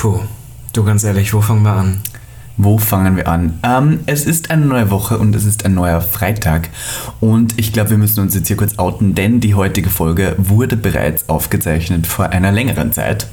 [0.00, 0.18] Puh,
[0.72, 2.00] du ganz ehrlich, wo fangen wir an?
[2.56, 3.58] Wo fangen wir an?
[3.62, 6.70] Ähm, es ist eine neue Woche und es ist ein neuer Freitag.
[7.20, 10.78] Und ich glaube, wir müssen uns jetzt hier kurz outen, denn die heutige Folge wurde
[10.78, 13.26] bereits aufgezeichnet vor einer längeren Zeit.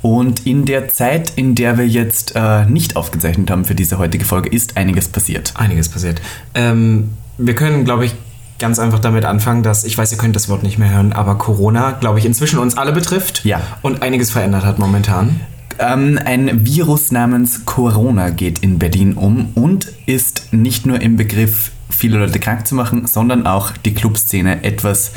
[0.00, 4.24] Und in der Zeit, in der wir jetzt äh, nicht aufgezeichnet haben für diese heutige
[4.24, 5.54] Folge, ist einiges passiert.
[5.56, 6.20] Einiges passiert.
[6.54, 8.14] Ähm, wir können, glaube ich,
[8.60, 11.34] ganz einfach damit anfangen, dass, ich weiß, ihr könnt das Wort nicht mehr hören, aber
[11.34, 13.44] Corona, glaube ich, inzwischen uns alle betrifft.
[13.44, 13.60] Ja.
[13.82, 15.40] Und einiges verändert hat momentan.
[15.80, 21.70] Ähm, ein Virus namens Corona geht in Berlin um und ist nicht nur im Begriff
[21.88, 25.12] viele Leute krank zu machen, sondern auch die Clubszene etwas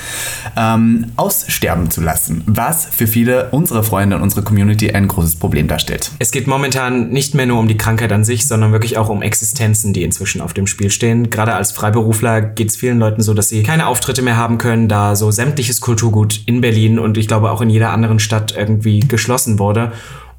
[0.58, 5.68] ähm, aussterben zu lassen, was für viele unserer Freunde und unsere Community ein großes Problem
[5.68, 6.12] darstellt.
[6.20, 9.22] Es geht momentan nicht mehr nur um die Krankheit an sich, sondern wirklich auch um
[9.22, 11.30] Existenzen, die inzwischen auf dem Spiel stehen.
[11.30, 14.88] Gerade als Freiberufler geht es vielen Leuten so, dass sie keine Auftritte mehr haben können,
[14.88, 19.00] da so sämtliches Kulturgut in Berlin und ich glaube auch in jeder anderen Stadt irgendwie
[19.02, 19.92] geschlossen wurde.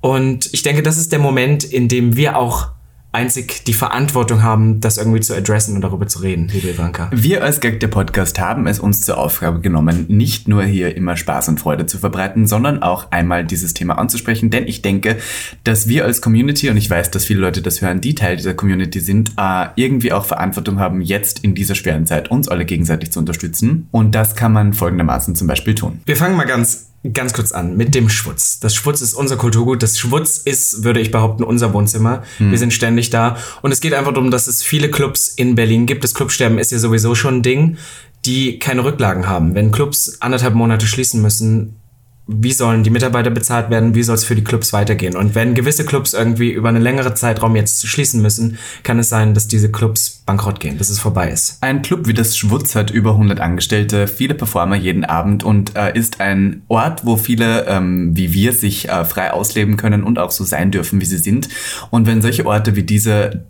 [0.04, 2.68] Und ich denke, das ist der Moment, in dem wir auch
[3.12, 7.09] einzig die Verantwortung haben, das irgendwie zu adressen und darüber zu reden, liebe Ivanka.
[7.10, 11.16] Wir als Gag der Podcast haben es uns zur Aufgabe genommen, nicht nur hier immer
[11.16, 15.16] Spaß und Freude zu verbreiten, sondern auch einmal dieses Thema anzusprechen, denn ich denke,
[15.62, 18.52] dass wir als Community, und ich weiß, dass viele Leute das hören, die Teil dieser
[18.52, 23.10] Community sind, äh, irgendwie auch Verantwortung haben, jetzt in dieser schweren Zeit uns alle gegenseitig
[23.10, 23.88] zu unterstützen.
[23.90, 26.01] Und das kann man folgendermaßen zum Beispiel tun.
[26.04, 28.60] Wir fangen mal ganz ganz kurz an mit dem Schwutz.
[28.60, 29.83] Das Schwutz ist unser Kulturgut.
[29.83, 32.23] Das Schwutz ist, würde ich behaupten, unser Wohnzimmer.
[32.38, 32.51] Hm.
[32.51, 33.37] Wir sind ständig da.
[33.63, 36.02] Und es geht einfach darum, dass es viele Clubs in Berlin gibt.
[36.02, 37.77] Das Clubsterben ist ja sowieso schon ein Ding,
[38.25, 39.55] die keine Rücklagen haben.
[39.55, 41.77] Wenn Clubs anderthalb Monate schließen müssen,
[42.26, 45.14] wie sollen die Mitarbeiter bezahlt werden, wie soll es für die Clubs weitergehen.
[45.14, 49.34] Und wenn gewisse Clubs irgendwie über einen längeren Zeitraum jetzt schließen müssen, kann es sein,
[49.34, 51.58] dass diese Clubs bankrott gehen, dass es vorbei ist.
[51.62, 55.96] Ein Club wie das Schwutz hat über 100 Angestellte, viele Performer jeden Abend und äh,
[55.96, 60.30] ist ein Ort, wo viele ähm, wie wir sich äh, frei ausleben können und auch
[60.30, 61.48] so sein dürfen, wie sie sind.
[61.90, 63.45] Und wenn solche Orte wie diese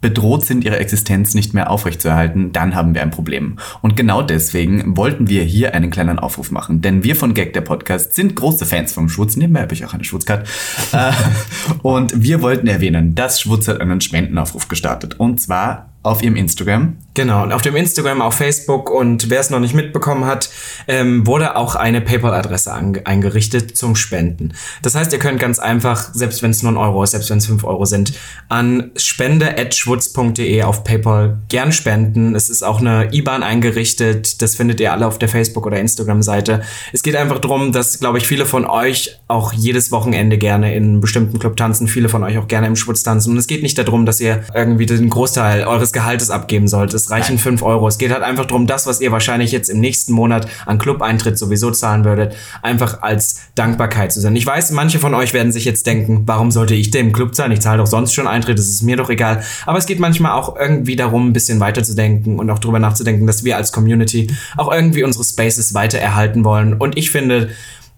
[0.00, 3.58] bedroht sind, ihre Existenz nicht mehr aufrechtzuerhalten, dann haben wir ein Problem.
[3.82, 6.80] Und genau deswegen wollten wir hier einen kleinen Aufruf machen.
[6.80, 9.36] Denn wir von Gag, der Podcast, sind große Fans vom Schwutz.
[9.36, 10.48] Nebenbei habe ich auch eine Schwutzcard.
[10.92, 11.12] Äh,
[11.82, 15.18] und wir wollten erwähnen, dass Schwutz hat einen Spendenaufruf gestartet.
[15.18, 16.96] Und zwar auf ihrem Instagram.
[17.12, 20.48] Genau, und auf dem Instagram, auf Facebook und wer es noch nicht mitbekommen hat,
[20.88, 24.54] ähm, wurde auch eine PayPal-Adresse eingerichtet zum Spenden.
[24.80, 27.38] Das heißt, ihr könnt ganz einfach, selbst wenn es nur ein Euro ist, selbst wenn
[27.38, 28.14] es fünf Euro sind,
[28.48, 32.34] an spende.schwutz.de auf PayPal gern spenden.
[32.34, 36.62] Es ist auch eine IBAN eingerichtet, das findet ihr alle auf der Facebook- oder Instagram-Seite.
[36.92, 40.84] Es geht einfach darum, dass, glaube ich, viele von euch auch jedes Wochenende gerne in
[40.84, 43.32] einem bestimmten Club tanzen, viele von euch auch gerne im Schwutz tanzen.
[43.32, 46.94] Und es geht nicht darum, dass ihr irgendwie den Großteil eures des Gehaltes abgeben sollt.
[46.94, 47.42] Es reichen Nein.
[47.42, 47.88] 5 Euro.
[47.88, 51.38] Es geht halt einfach darum, das, was ihr wahrscheinlich jetzt im nächsten Monat an Club-Eintritt
[51.38, 54.36] sowieso zahlen würdet, einfach als Dankbarkeit zu sein.
[54.36, 57.52] Ich weiß, manche von euch werden sich jetzt denken, warum sollte ich dem Club zahlen?
[57.52, 59.42] Ich zahle doch sonst schon Eintritt, das ist mir doch egal.
[59.66, 63.44] Aber es geht manchmal auch irgendwie darum, ein bisschen weiterzudenken und auch darüber nachzudenken, dass
[63.44, 66.74] wir als Community auch irgendwie unsere Spaces weiter erhalten wollen.
[66.74, 67.50] Und ich finde,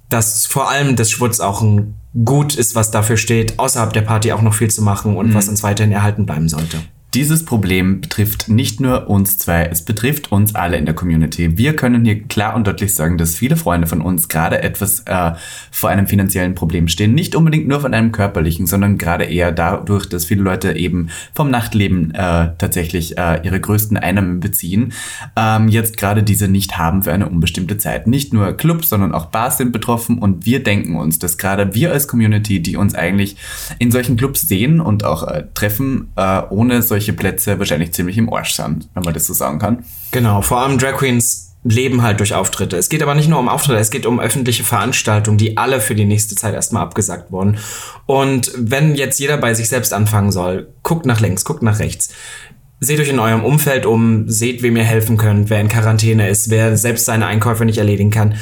[0.08, 1.94] dass vor allem das Schwutz auch ein
[2.26, 5.34] Gut ist, was dafür steht, außerhalb der Party auch noch viel zu machen und mhm.
[5.34, 6.76] was uns weiterhin erhalten bleiben sollte.
[7.14, 11.58] Dieses Problem betrifft nicht nur uns zwei, es betrifft uns alle in der Community.
[11.58, 15.32] Wir können hier klar und deutlich sagen, dass viele Freunde von uns gerade etwas äh,
[15.70, 17.14] vor einem finanziellen Problem stehen.
[17.14, 21.50] Nicht unbedingt nur von einem körperlichen, sondern gerade eher dadurch, dass viele Leute eben vom
[21.50, 24.94] Nachtleben äh, tatsächlich äh, ihre größten Einnahmen beziehen.
[25.36, 28.06] Ähm, jetzt gerade diese nicht haben für eine unbestimmte Zeit.
[28.06, 31.92] Nicht nur Clubs, sondern auch Bars sind betroffen und wir denken uns, dass gerade wir
[31.92, 33.36] als Community, die uns eigentlich
[33.78, 38.16] in solchen Clubs sehen und auch äh, treffen, äh, ohne solche solche Plätze wahrscheinlich ziemlich
[38.16, 39.84] im Arsch sind, wenn man das so sagen kann.
[40.12, 42.76] Genau, vor allem Drag Queens leben halt durch Auftritte.
[42.76, 45.94] Es geht aber nicht nur um Auftritte, es geht um öffentliche Veranstaltungen, die alle für
[45.94, 47.58] die nächste Zeit erstmal abgesagt wurden.
[48.06, 52.10] Und wenn jetzt jeder bei sich selbst anfangen soll, guckt nach links, guckt nach rechts.
[52.78, 56.50] Seht euch in eurem Umfeld um, seht, wem ihr helfen könnt, wer in Quarantäne ist,
[56.50, 58.34] wer selbst seine Einkäufe nicht erledigen kann.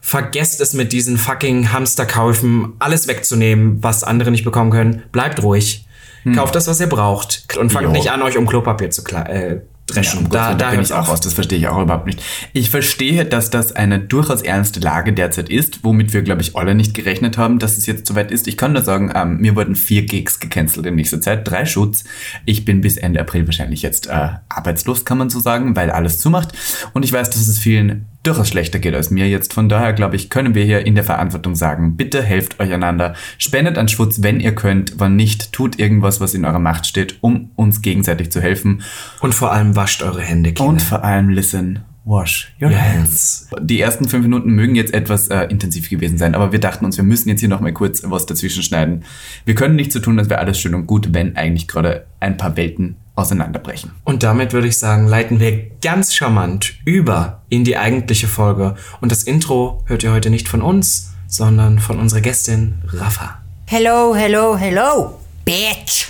[0.00, 5.02] Vergesst es mit diesen fucking Hamsterkäufen, alles wegzunehmen, was andere nicht bekommen können.
[5.12, 5.83] Bleibt ruhig.
[6.24, 6.34] Hm.
[6.34, 7.92] Kauft das, was ihr braucht und fangt jo.
[7.92, 10.22] nicht an, euch um Klopapier zu äh, dreschen.
[10.24, 12.22] Ja, da, da bin ich auch raus, das verstehe ich auch überhaupt nicht.
[12.52, 16.74] Ich verstehe, dass das eine durchaus ernste Lage derzeit ist, womit wir, glaube ich, alle
[16.74, 18.48] nicht gerechnet haben, dass es jetzt soweit ist.
[18.48, 22.04] Ich kann nur sagen, ähm, mir wurden vier Gigs gecancelt in nächster Zeit, drei Schutz.
[22.46, 26.18] Ich bin bis Ende April wahrscheinlich jetzt äh, arbeitslos, kann man so sagen, weil alles
[26.18, 26.52] zumacht.
[26.94, 29.52] Und ich weiß, dass es vielen durchaus schlechter geht als mir jetzt.
[29.52, 33.14] Von daher, glaube ich, können wir hier in der Verantwortung sagen, bitte helft euch einander,
[33.38, 37.18] spendet an Schutz, wenn ihr könnt, wann nicht, tut irgendwas, was in eurer Macht steht,
[37.20, 38.82] um uns gegenseitig zu helfen.
[39.20, 40.70] Und vor allem wascht eure Hände, Kinder.
[40.70, 41.80] Und vor allem listen.
[42.06, 43.48] Wash your hands.
[43.62, 46.98] Die ersten fünf Minuten mögen jetzt etwas äh, intensiv gewesen sein, aber wir dachten uns,
[46.98, 49.04] wir müssen jetzt hier nochmal kurz was dazwischen schneiden.
[49.46, 52.36] Wir können nicht so tun, als wäre alles schön und gut, wenn eigentlich gerade ein
[52.36, 53.92] paar Welten auseinanderbrechen.
[54.04, 58.74] Und damit würde ich sagen, leiten wir ganz charmant über in die eigentliche Folge.
[59.00, 63.38] Und das Intro hört ihr heute nicht von uns, sondern von unserer Gästin Rafa.
[63.66, 66.08] Hello, hello, hello, bitch.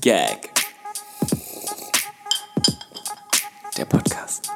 [0.00, 0.50] Gag.
[3.76, 4.50] Der Podcast.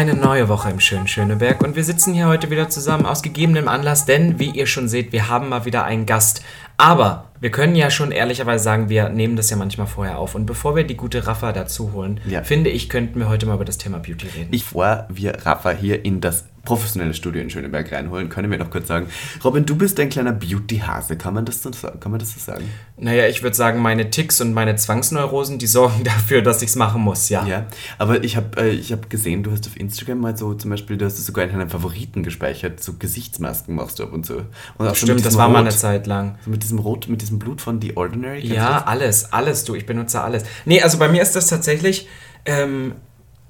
[0.00, 3.68] Eine neue Woche im schönen Schöneberg und wir sitzen hier heute wieder zusammen aus gegebenem
[3.68, 6.42] Anlass, denn wie ihr schon seht, wir haben mal wieder einen Gast.
[6.78, 10.34] Aber wir können ja schon ehrlicherweise sagen, wir nehmen das ja manchmal vorher auf.
[10.34, 12.42] Und bevor wir die gute Rafa dazu holen, Ja.
[12.42, 14.48] finde ich, könnten wir heute mal über das Thema Beauty reden.
[14.52, 18.70] Ich, vor wir Rafa hier in das professionelle Studio in Schöneberg reinholen, können wir noch
[18.70, 19.08] kurz sagen,
[19.42, 21.16] Robin, du bist ein kleiner Beauty-Hase.
[21.16, 22.00] Kann man das so sagen?
[22.00, 22.64] Kann man das so sagen?
[23.00, 26.76] naja, ich würde sagen, meine Ticks und meine Zwangsneurosen, die sorgen dafür, dass ich es
[26.76, 27.46] machen muss, ja.
[27.46, 27.66] Ja,
[27.98, 30.96] aber ich habe äh, ich hab gesehen, du hast auf Instagram mal so zum Beispiel,
[30.96, 34.44] du hast es sogar in deinen Favoriten gespeichert, so Gesichtsmasken machst du ab und zu.
[34.78, 36.38] Und auch so Stimmt, das war mal Rot, eine Zeit lang.
[36.44, 38.46] So mit diesem Rot, mit diesem Blut von The Ordinary.
[38.46, 40.44] Ja, alles, alles, du, ich benutze alles.
[40.64, 42.06] Nee, also bei mir ist das tatsächlich,
[42.44, 42.94] ähm,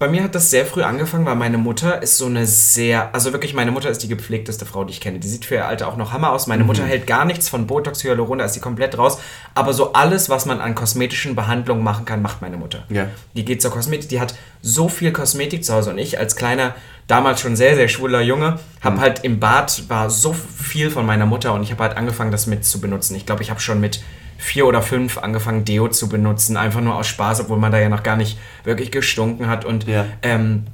[0.01, 3.35] bei mir hat das sehr früh angefangen, weil meine Mutter ist so eine sehr, also
[3.35, 5.19] wirklich, meine Mutter ist die gepflegteste Frau, die ich kenne.
[5.19, 6.47] Die sieht für ihr Alter auch noch Hammer aus.
[6.47, 9.19] Meine Mutter hält gar nichts von Botox, Hyaluron, da ist sie komplett raus.
[9.55, 12.85] Aber so alles, was man an kosmetischen Behandlungen machen kann, macht meine Mutter.
[12.89, 13.09] Ja.
[13.35, 16.75] Die geht zur Kosmetik, die hat so viel Kosmetik zu Hause und ich als kleiner,
[17.07, 21.27] damals schon sehr, sehr schwuler Junge, habe halt im Bad, war so viel von meiner
[21.27, 23.17] Mutter und ich habe halt angefangen, das mit zu benutzen.
[23.17, 24.01] Ich glaube, ich habe schon mit
[24.41, 27.89] vier oder fünf angefangen, Deo zu benutzen, einfach nur aus Spaß, obwohl man da ja
[27.91, 30.07] noch gar nicht wirklich gestunken hat und Ja.
[30.23, 30.65] ähm,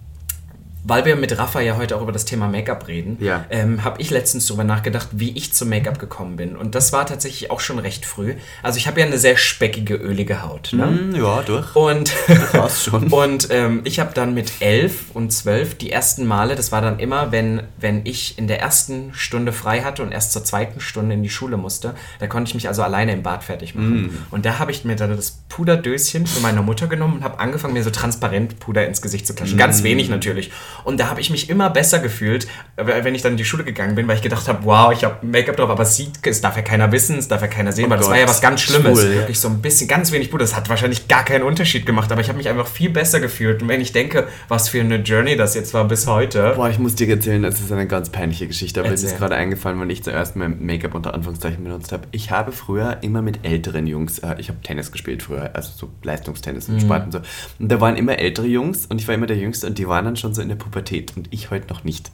[0.88, 3.44] weil wir mit Rafa ja heute auch über das Thema Make-up reden, Ja.
[3.50, 6.56] ähm, habe ich letztens darüber nachgedacht, wie ich zum Make-up gekommen bin.
[6.56, 8.34] Und das war tatsächlich auch schon recht früh.
[8.62, 10.72] Also ich habe ja eine sehr speckige, ölige Haut.
[10.72, 10.86] Ne?
[10.86, 11.74] Hm, ja, durch.
[11.74, 12.12] Und,
[12.82, 13.08] schon.
[13.12, 16.98] und ähm, ich habe dann mit elf und zwölf die ersten Male, das war dann
[17.00, 21.14] immer, wenn, wenn ich in der ersten Stunde frei hatte und erst zur zweiten Stunde
[21.14, 24.02] in die Schule musste, da konnte ich mich also alleine im Bad fertig machen.
[24.02, 24.10] Mm.
[24.30, 27.74] Und da habe ich mir dann das Puderdöschen von meiner Mutter genommen und habe angefangen,
[27.74, 29.56] mir so transparent Puder ins Gesicht zu klatschen.
[29.56, 29.58] Mm.
[29.58, 30.52] Ganz wenig natürlich.
[30.84, 32.46] Und da habe ich mich immer besser gefühlt,
[32.76, 35.25] wenn ich dann in die Schule gegangen bin, weil ich gedacht habe, wow, ich habe
[35.26, 37.87] Make-up drauf, aber es sieht, es darf ja keiner wissen, es darf ja keiner sehen,
[37.87, 38.23] Oh weil das war Gott.
[38.23, 39.00] ja was ganz Schlimmes.
[39.00, 39.19] Schwul, ja.
[39.20, 40.44] Wirklich so ein bisschen, ganz wenig Puder.
[40.44, 43.62] Das hat wahrscheinlich gar keinen Unterschied gemacht, aber ich habe mich einfach viel besser gefühlt.
[43.62, 46.52] Und wenn ich denke, was für eine Journey das jetzt war bis heute.
[46.56, 49.14] Boah, ich muss dir erzählen, das ist eine ganz peinliche Geschichte, aber es Erzähl.
[49.14, 52.05] ist gerade eingefallen, weil ich zuerst mein Make-up unter Anführungszeichen benutzt habe.
[52.12, 55.88] Ich habe früher immer mit älteren Jungs, äh, ich habe Tennis gespielt früher, also so
[56.02, 56.75] Leistungstennis Mhm.
[56.75, 57.19] und Sport und so.
[57.58, 60.05] Und da waren immer ältere Jungs und ich war immer der Jüngste und die waren
[60.05, 62.10] dann schon so in der Pubertät und ich heute noch nicht.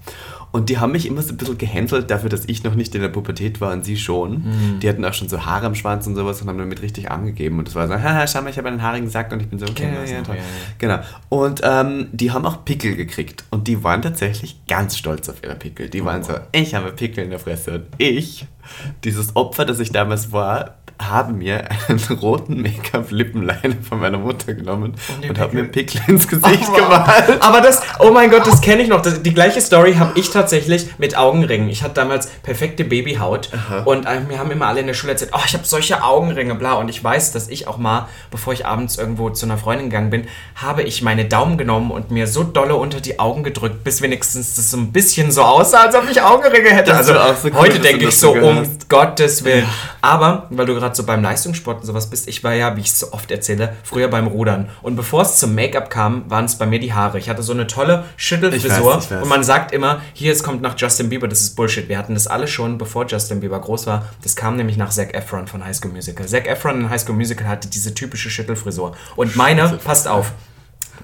[0.52, 3.00] Und die haben mich immer so ein bisschen gehänselt dafür, dass ich noch nicht in
[3.00, 4.32] der Pubertät war und sie schon.
[4.32, 4.80] Mhm.
[4.80, 7.58] Die hatten auch schon so Haare am Schwanz und sowas und haben damit richtig angegeben.
[7.58, 9.58] Und es war so, haha, schau mal, ich habe einen haarigen Sack und ich bin
[9.58, 10.42] so, okay, ja, ja, noch, ja, ja.
[10.78, 10.98] Genau.
[11.30, 13.44] Und ähm, die haben auch Pickel gekriegt.
[13.50, 15.88] Und die waren tatsächlich ganz stolz auf ihre Pickel.
[15.88, 17.74] Die waren so, ich habe Pickel in der Fresse.
[17.74, 18.46] Und ich,
[19.04, 24.94] dieses Opfer, das ich damals war, habe mir einen roten Make-up-Lippenliner von meiner Mutter genommen
[25.22, 26.00] die und habe mir Pickel?
[26.06, 26.76] Ins Gesicht Wow.
[26.76, 27.42] gemalt.
[27.42, 29.02] Aber das, oh mein Gott, das kenne ich noch.
[29.02, 31.68] Das, die gleiche Story habe ich tatsächlich mit Augenringen.
[31.68, 33.50] Ich hatte damals perfekte Babyhaut
[33.84, 36.54] und äh, mir haben immer alle in der Schule erzählt, oh, ich habe solche Augenringe,
[36.54, 36.74] bla.
[36.74, 40.10] Und ich weiß, dass ich auch mal, bevor ich abends irgendwo zu einer Freundin gegangen
[40.10, 44.02] bin, habe ich meine Daumen genommen und mir so dolle unter die Augen gedrückt, bis
[44.02, 46.90] wenigstens das so ein bisschen so aussah, als ob ich Augenringe hätte.
[46.90, 48.62] Das Also so heute denke ich so, um.
[48.88, 49.66] Gottes Willen.
[50.00, 52.88] Aber, weil du gerade so beim Leistungssport und sowas bist, ich war ja, wie ich
[52.88, 54.68] es so oft erzähle, früher beim Rudern.
[54.82, 57.18] Und bevor es zum Make-up kam, waren es bei mir die Haare.
[57.18, 58.68] Ich hatte so eine tolle Schüttelfrisur.
[58.68, 59.22] Ich weiß, ich weiß.
[59.22, 61.28] Und man sagt immer, hier, es kommt nach Justin Bieber.
[61.28, 61.88] Das ist Bullshit.
[61.88, 64.06] Wir hatten das alle schon, bevor Justin Bieber groß war.
[64.22, 66.26] Das kam nämlich nach Zac Efron von High School Musical.
[66.26, 68.96] Zac Efron in High School Musical hatte diese typische Schüttelfrisur.
[69.16, 70.32] Und meine, passt auf,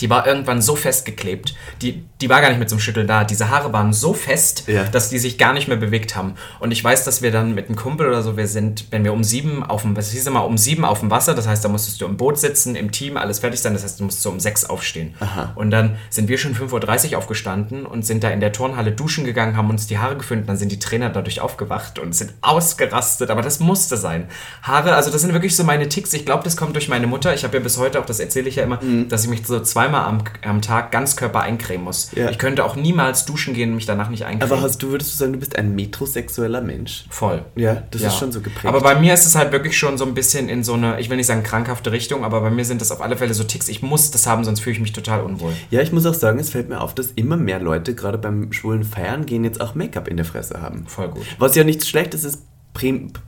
[0.01, 1.55] die war irgendwann so festgeklebt.
[1.83, 3.25] Die, die war gar nicht mit so einem Schüttel da.
[3.25, 4.85] Diese Haare waren so fest, Ja.
[4.85, 6.35] dass die sich gar nicht mehr bewegt haben.
[6.61, 9.13] Und ich weiß, dass wir dann mit einem Kumpel oder so, wir sind, wenn wir
[9.13, 11.69] um sieben auf dem, was hieß immer, um sieben auf dem Wasser, das heißt, da
[11.69, 14.31] musstest du im Boot sitzen, im Team, alles fertig sein, das heißt, du musst so
[14.31, 15.15] um sechs aufstehen.
[15.55, 19.25] Und dann sind wir schon 5.30 Uhr aufgestanden und sind da in der Turnhalle duschen
[19.25, 23.31] gegangen, haben uns die Haare geföhnt, dann sind die Trainer dadurch aufgewacht und sind ausgerastet,
[23.31, 24.29] aber das musste sein.
[24.63, 26.13] Haare, also das sind wirklich so meine Ticks.
[26.13, 27.35] Ich glaube, das kommt durch meine Mutter.
[27.35, 28.79] Ich habe ja bis heute auch, das erzähle ich ja immer,
[29.09, 32.11] dass ich mich so zweimal am, am Tag Ganzkörper eincremen muss.
[32.15, 32.31] Ja.
[32.31, 34.53] Ich könnte auch niemals duschen gehen und mich danach nicht eincremen.
[34.53, 37.07] Aber hast du, würdest du sagen, du bist ein metrosexueller Mensch?
[37.11, 37.45] Voll.
[37.57, 38.67] Ja, das ist schon so geprägt.
[38.67, 41.11] Aber bei mir ist es halt wirklich schon so ein bisschen in so eine, ich
[41.11, 43.69] will nicht sagen krankhafte Richtung, aber bei mir sind das auf alle Fälle so Ticks.
[43.69, 45.53] Ich muss das haben, sonst fühle ich mich total unwohl.
[45.71, 48.53] Ja, ich muss auch sagen, es fällt mir auf, dass immer mehr Leute, gerade beim
[48.53, 50.85] schwulen Feiern gehen, jetzt auch Make-up in der Fresse haben.
[50.87, 51.27] Voll gut.
[51.39, 52.43] Was ja nichts Schlechtes ist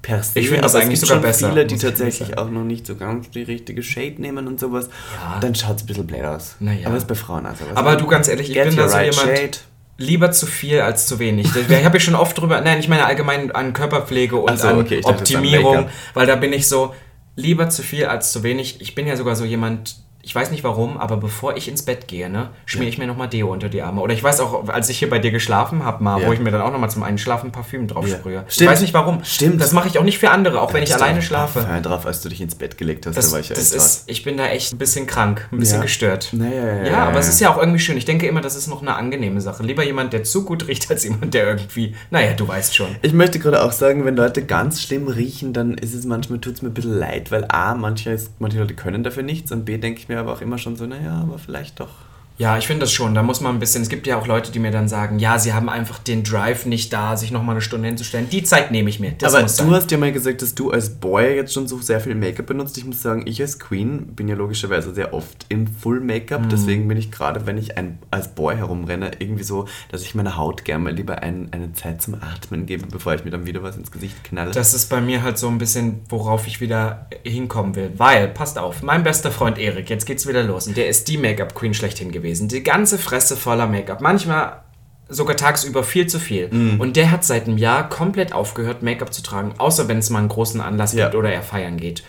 [0.03, 0.39] per se.
[0.39, 3.31] Ich finde das eigentlich sogar besser, viele, die ich tatsächlich auch noch nicht so ganz
[3.31, 4.89] die richtige Shade nehmen und sowas.
[5.21, 5.39] Ja.
[5.41, 6.57] Dann schaut es ein bisschen blöd aus.
[6.61, 6.87] Naja.
[6.87, 7.65] Aber ist bei Frauen auch so.
[7.75, 9.59] Aber du, ganz ehrlich, ich Get bin da so right jemand, shade.
[9.99, 11.49] lieber zu viel als zu wenig.
[11.55, 14.79] Ich habe ja schon oft drüber, nein, ich meine allgemein an Körperpflege und so, an
[14.79, 16.95] okay, ich dachte, Optimierung, weil da bin ich so,
[17.37, 18.81] lieber zu viel als zu wenig.
[18.81, 22.07] Ich bin ja sogar so jemand, ich weiß nicht warum, aber bevor ich ins Bett
[22.09, 24.01] gehe, ne, schmiere ich mir nochmal Deo unter die Arme.
[24.01, 26.29] Oder ich weiß auch, als ich hier bei dir geschlafen habe, mal, Ja.
[26.29, 28.17] wo ich mir dann auch nochmal zum Einschlafen Parfüm drauf Ja.
[28.17, 28.45] sprühe.
[28.49, 28.71] Ich Stimmt.
[28.71, 29.25] weiß nicht warum.
[29.25, 29.61] Stimmt.
[29.61, 31.61] Das mache ich auch nicht für andere, auch wenn ich alleine schlafe.
[31.63, 33.73] Fein drauf, als du dich ins Bett gelegt hast, Das, da war ich ja das
[33.73, 35.83] ist, ich bin da echt ein bisschen krank, ein bisschen Ja.
[35.83, 36.29] gestört.
[36.33, 37.19] Naja, ja, ja, ja, ja, aber ja.
[37.21, 37.97] es ist ja auch irgendwie schön.
[37.97, 39.63] Ich denke immer, das ist noch eine angenehme Sache.
[39.63, 42.97] Lieber jemand, der zu gut riecht, als jemand, der irgendwie, naja, du weißt schon.
[43.03, 46.55] Ich möchte gerade auch sagen, wenn Leute ganz schlimm riechen, dann ist es manchmal, tut
[46.55, 49.79] es mir ein bisschen leid, weil A, manche, manche Leute können dafür nichts und B,
[49.79, 52.10] denke ich mir aber auch immer schon so, naja, aber vielleicht doch.
[52.41, 53.15] Ja, ich finde das schon.
[53.15, 53.83] Da muss man ein bisschen.
[53.83, 56.65] Es gibt ja auch Leute, die mir dann sagen, ja, sie haben einfach den Drive
[56.65, 58.31] nicht da, sich nochmal eine Stunde hinzustellen.
[58.31, 59.13] Die Zeit nehme ich mir.
[59.19, 59.71] Das aber du sein.
[59.73, 62.79] hast ja mal gesagt, dass du als Boy jetzt schon so sehr viel Make-up benutzt.
[62.79, 66.41] Ich muss sagen, ich als Queen bin ja logischerweise sehr oft in Full Make-up.
[66.41, 66.49] Mhm.
[66.49, 70.39] Deswegen bin ich gerade, wenn ich ein, als Boy herumrenne, irgendwie so, dass ich meiner
[70.39, 73.63] Haut gerne mal lieber ein, eine Zeit zum Atmen gebe, bevor ich mir dann wieder
[73.63, 74.53] was ins Gesicht knalle.
[74.53, 77.93] Das ist bei mir halt so ein bisschen, worauf ich wieder hinkommen will.
[77.99, 80.69] Weil, passt auf, mein bester Freund Erik, jetzt geht's wieder los.
[80.69, 82.30] Und der ist die Make-up-Queen schlechthin gewesen.
[82.35, 84.01] Die ganze Fresse voller Make-up.
[84.01, 84.63] Manchmal
[85.09, 86.49] sogar tagsüber viel zu viel.
[86.53, 86.81] Mhm.
[86.81, 90.21] Und der hat seit einem Jahr komplett aufgehört, Make-up zu tragen, außer wenn es mal
[90.21, 91.07] einen großen Anlass Ja.
[91.07, 92.05] gibt oder er feiern geht.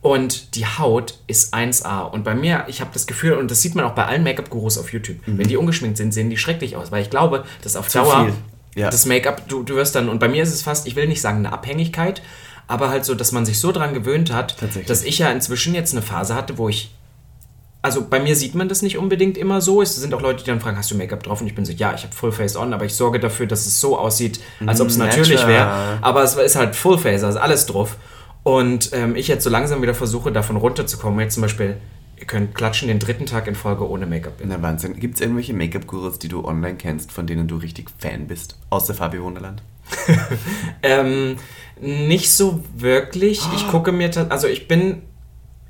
[0.00, 2.02] Und die Haut ist 1A.
[2.02, 4.76] Und bei mir, ich habe das Gefühl, und das sieht man auch bei allen Make-up-Gurus
[4.78, 6.92] auf YouTube, wenn die ungeschminkt sind, sehen die schrecklich aus.
[6.92, 7.90] Weil ich glaube, dass auf Mhm.
[7.90, 8.28] Zu Dauer.
[8.76, 8.90] Ja.
[8.90, 11.20] das Make-up, du, du wirst dann, und bei mir ist es fast, ich will nicht
[11.20, 12.22] sagen eine Abhängigkeit,
[12.66, 14.56] aber halt so, dass man sich so dran gewöhnt hat,
[14.88, 16.93] dass ich ja inzwischen jetzt eine Phase hatte, wo ich.
[17.84, 19.82] Also bei mir sieht man das nicht unbedingt immer so.
[19.82, 21.42] Es sind auch Leute, die dann fragen, hast du Make-up drauf?
[21.42, 23.66] Und ich bin so, ja, ich habe Full Face on, aber ich sorge dafür, dass
[23.66, 25.52] es so aussieht, als ob es natürlich Natural.
[25.52, 25.98] wäre.
[26.00, 27.98] Aber es ist halt Full Face, also alles drauf.
[28.42, 31.20] Und ähm, ich jetzt so langsam wieder versuche, davon runterzukommen.
[31.20, 31.76] Jetzt zum Beispiel,
[32.18, 34.32] ihr könnt klatschen den dritten Tag in Folge ohne Make-up.
[34.42, 34.98] Na Wahnsinn.
[34.98, 38.56] Gibt es irgendwelche Make-up-Gurus, die du online kennst, von denen du richtig Fan bist?
[38.70, 39.62] Außer Fabi Wunderland?
[40.82, 41.36] Ähm,
[41.80, 43.42] nicht so wirklich.
[43.56, 45.02] Ich gucke mir, also ich bin,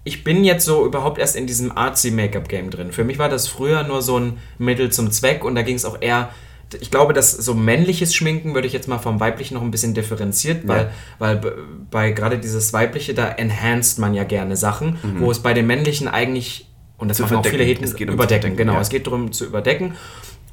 [0.04, 2.92] ich bin jetzt so überhaupt erst in diesem artsy Make-up-Game drin.
[2.92, 5.84] Für mich war das früher nur so ein Mittel zum Zweck und da ging es
[5.87, 6.28] auch eher,
[6.80, 9.94] ich glaube, dass so männliches Schminken würde ich jetzt mal vom weiblichen noch ein bisschen
[9.94, 10.90] differenziert, weil, Ja.
[11.18, 11.40] weil
[11.90, 16.06] bei gerade dieses weibliche, da enhanced man ja gerne Sachen, wo es bei dem männlichen
[16.08, 16.68] eigentlich,
[16.99, 17.64] und das Zu machen auch viele.
[17.64, 18.80] Heten, überdecken, Verdecken, genau, ja.
[18.80, 19.94] es geht darum zu überdecken.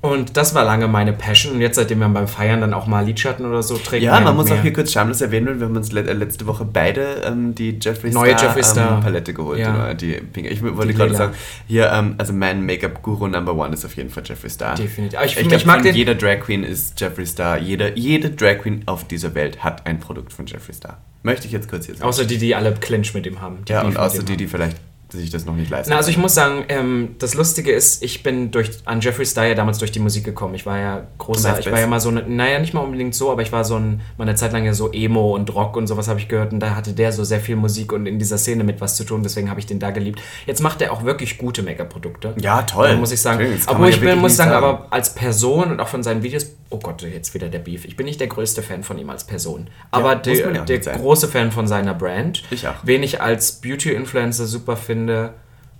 [0.03, 1.53] Und das war lange meine Passion.
[1.53, 4.35] Und jetzt, seitdem wir beim Feiern dann auch mal Lidschatten oder so trägt, Ja, man
[4.35, 4.57] muss mehr.
[4.57, 8.09] auch hier kurz schamlos erwähnen, wir haben uns äh, letzte Woche beide ähm, die Jeffree
[8.09, 8.97] Neue Star, Jeffree Star.
[8.97, 9.59] Ähm, Palette geholt.
[9.59, 9.75] Ja.
[9.75, 10.49] oder Die Pink.
[10.49, 11.33] Ich wollte gerade sagen,
[11.67, 14.73] hier, ähm, also mein Make-up-Guru Number One ist auf jeden Fall Jeffree Star.
[14.73, 15.19] Definitiv.
[15.19, 15.93] Aber ich, Ich, ich, mag den.
[15.95, 17.59] jeder Drag Queen ist Jeffree Star.
[17.59, 20.97] Jede, jede Drag Queen auf dieser Welt hat ein Produkt von Jeffree Star.
[21.21, 22.09] Möchte ich jetzt kurz hier sagen.
[22.09, 23.59] Außer die, die alle Clinch mit ihm haben.
[23.69, 24.77] Ja, und außer die, die vielleicht
[25.11, 28.23] sich das noch nicht leisten Na, also ich muss sagen, ähm, das Lustige ist, ich
[28.23, 30.55] bin durch an Jeffree Star ja damals durch die Musik gekommen.
[30.55, 33.31] Ich war ja großer, ich war ja mal so, eine, naja, nicht mal unbedingt so,
[33.31, 35.87] aber ich war so ein, mal eine Zeit lang ja so Emo und Rock und
[35.87, 38.37] sowas habe ich gehört und da hatte der so sehr viel Musik und in dieser
[38.37, 40.21] Szene mit was zu tun, deswegen habe ich den da geliebt.
[40.45, 42.35] Jetzt macht er auch wirklich gute Make-up-Produkte.
[42.39, 42.89] Ja, toll.
[42.89, 43.39] Da muss ich sagen.
[43.39, 44.65] Man ich ja bin, muss sagen, sagen.
[44.65, 47.85] aber als Person und auch von seinen Videos, oh Gott, jetzt wieder der Beef.
[47.85, 49.69] Ich bin nicht der größte Fan von ihm als Person.
[49.91, 50.97] Aber der, ja der sein.
[50.97, 52.43] große Fan von seiner Brand.
[52.49, 52.75] Ich auch.
[52.83, 55.00] Wen ich als Beauty-Influencer super finde,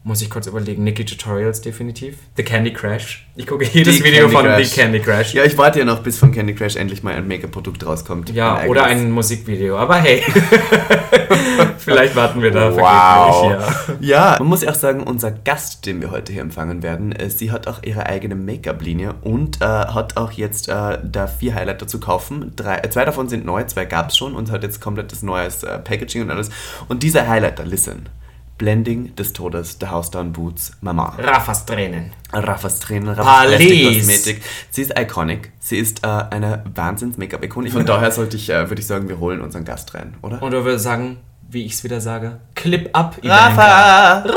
[0.04, 0.84] muss ich kurz überlegen.
[0.84, 2.18] Nikki Tutorials definitiv.
[2.36, 3.28] The Candy Crash.
[3.36, 4.68] Ich gucke jedes Die Video Candy von Crush.
[4.68, 5.34] The Candy Crash.
[5.36, 8.32] Ja, ich warte ja noch, bis von Candy Crush endlich mal ein Make-up-Produkt rauskommt.
[8.32, 9.06] Ja, oder eigenes.
[9.06, 9.78] ein Musikvideo.
[9.78, 10.24] Aber hey,
[11.78, 12.76] vielleicht warten wir da.
[12.76, 13.52] Wow.
[13.52, 14.32] vergeblich, Ja.
[14.32, 17.52] Ja, man muss auch sagen, unser Gast, den wir heute hier empfangen werden, äh, sie
[17.52, 22.00] hat auch ihre eigene Make-up-Linie und äh, hat auch jetzt äh, da vier Highlighter zu
[22.00, 22.54] kaufen.
[22.56, 25.62] Drei, äh, zwei davon sind neu, zwei gab es schon und hat jetzt komplettes neues
[25.62, 26.50] äh, Packaging und alles.
[26.88, 28.08] Und dieser Highlighter, listen.
[28.62, 31.16] Blending des Todes, The House Down Boots, Mama.
[31.18, 32.14] Raffas Tränen.
[32.32, 33.58] Raffas Tränen, Raffas Palais.
[33.58, 34.44] Plastik-Kosmetik.
[34.70, 35.52] Sie ist iconic.
[35.58, 37.72] Sie ist äh, eine Wahnsinns-Make-up-Ikone.
[37.72, 40.44] Von daher sollte ich, äh, würde ich sagen, wir holen unseren Gast rein, oder?
[40.44, 41.18] Und du würdest sagen,
[41.50, 43.18] wie ich es wieder sage, Clip up.
[43.24, 44.20] Ivanka.
[44.20, 44.30] Rafa!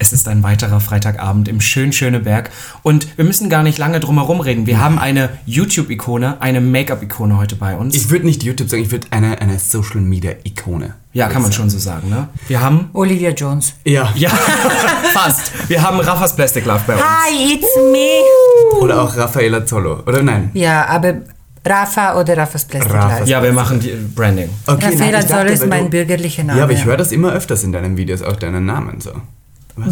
[0.00, 2.50] Es ist ein weiterer Freitagabend im schön Schöneberg
[2.84, 4.64] und wir müssen gar nicht lange drum herum reden.
[4.64, 7.96] Wir haben eine YouTube-Ikone, eine Make-up-Ikone heute bei uns.
[7.96, 10.94] Ich würde nicht YouTube sagen, ich würde eine, eine Social Media Ikone.
[11.14, 12.28] ja, kann man schon so sagen, ne?
[12.46, 12.90] Wir haben...
[12.92, 13.74] Olivia Jones.
[13.84, 14.12] Ja.
[14.14, 14.28] Ja,
[15.14, 15.50] fast.
[15.68, 17.02] Wir haben Raffas Plastic Love bei uns.
[17.02, 18.80] Hi, it's me.
[18.80, 20.50] Oder auch Raffaella Zollo, oder nein?
[20.54, 21.22] Ja, aber
[21.66, 23.24] Rafa oder Rafas Plastic Rafa.
[23.24, 24.48] Ja, wir machen die Branding.
[24.64, 26.58] Okay, Raffaella ich dachte, Zoll ist mein bürgerlicher Name.
[26.60, 29.10] Ja, aber ich höre das immer öfters in deinen Videos, auch deinen Namen so.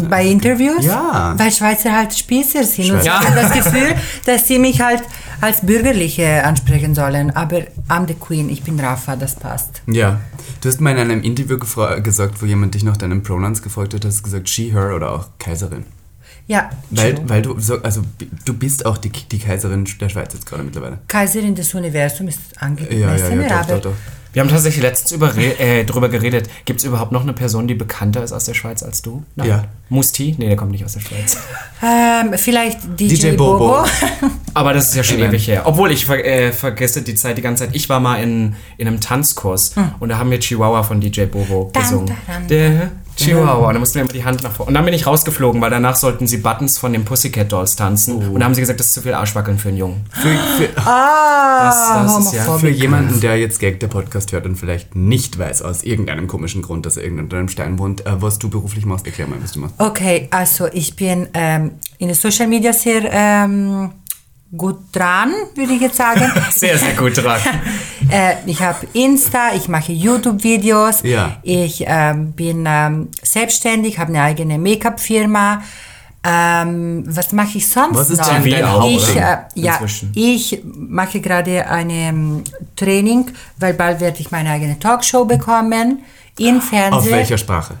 [0.09, 0.85] Bei Interviews?
[0.85, 1.33] Ja.
[1.37, 2.91] Weil Schweizer halt Spießer sind.
[2.91, 5.01] Und ich habe das Gefühl, dass sie mich halt
[5.41, 7.31] als Bürgerliche ansprechen sollen.
[7.35, 9.81] Aber I'm the Queen, ich bin Rafa, das passt.
[9.87, 10.19] Ja.
[10.61, 14.05] Du hast mal in einem Interview gesagt, wo jemand dich nach deinen Pronouns gefragt hat,
[14.05, 15.85] hast du gesagt she, her oder auch Kaiserin.
[16.47, 17.23] Ja, Weil, true.
[17.27, 18.01] weil du so, also
[18.45, 20.99] du bist auch die, die Kaiserin der Schweiz jetzt gerade mittlerweile.
[21.07, 23.93] Kaiserin des Universums ist Ja, ja, angemessen, ja, doch, aber doch, doch.
[24.37, 26.47] Wir haben tatsächlich letztens über, äh, drüber geredet.
[26.65, 29.23] Gibt es überhaupt noch eine Person, die bekannter ist aus der Schweiz als du?
[29.35, 29.47] Nein.
[29.47, 29.63] Ja.
[29.89, 30.35] Musti?
[30.37, 31.37] Nee, der kommt nicht aus der Schweiz.
[31.81, 33.57] ähm, vielleicht DJ, DJ Bobo.
[33.57, 33.85] Bobo.
[34.53, 35.63] Aber das ist ja schon ewig her.
[35.65, 37.75] Obwohl, ich ver äh, vergesse die Zeit die ganze Zeit.
[37.75, 41.71] Ich war mal in, in einem Tanzkurs und da haben wir Chihuahua von DJ Bobo
[41.73, 42.05] Dun, gesungen.
[42.05, 42.47] dun, dun.
[42.47, 43.67] Der Chihuahua.
[43.67, 44.69] Und da mussten wir immer die Hand nach vorne.
[44.69, 48.15] Und dann bin ich rausgeflogen, weil danach sollten sie Buttons von den Pussycat Dolls tanzen.
[48.29, 50.05] Und da haben sie gesagt, das ist zu viel Arschwackeln für einen Jungen.
[50.11, 54.45] Für, für, Ah, Das- das ist ja- für jemanden, der jetzt Gag der Podcast hört
[54.45, 58.21] und vielleicht nicht weiß, aus irgendeinem komischen Grund, dass er unter einem Stein wohnt, äh,
[58.21, 59.75] was du beruflich machst, erklär mal, was du machst.
[59.79, 63.89] Okay, also ich bin ähm, in den Social Media sehr ähm,
[64.55, 66.31] gut dran, würde ich jetzt sagen.
[66.51, 67.39] Sehr, sehr gut dran.
[68.09, 71.37] äh, ich habe Insta, ich mache YouTube-Videos, Ja.
[71.43, 75.61] ich ähm, bin ähm, selbstständig, habe eine eigene Make-up-Firma.
[76.23, 78.27] Ähm, was mache ich sonst Was ist noch?
[78.27, 79.79] dein- dein ich, äh, ja,
[80.15, 82.43] ich mache gerade ein ähm,
[82.75, 85.99] Training, weil bald werde ich meine eigene Talkshow bekommen.
[86.39, 86.93] In Fernsehen.
[86.93, 87.75] Auf welcher Sprache?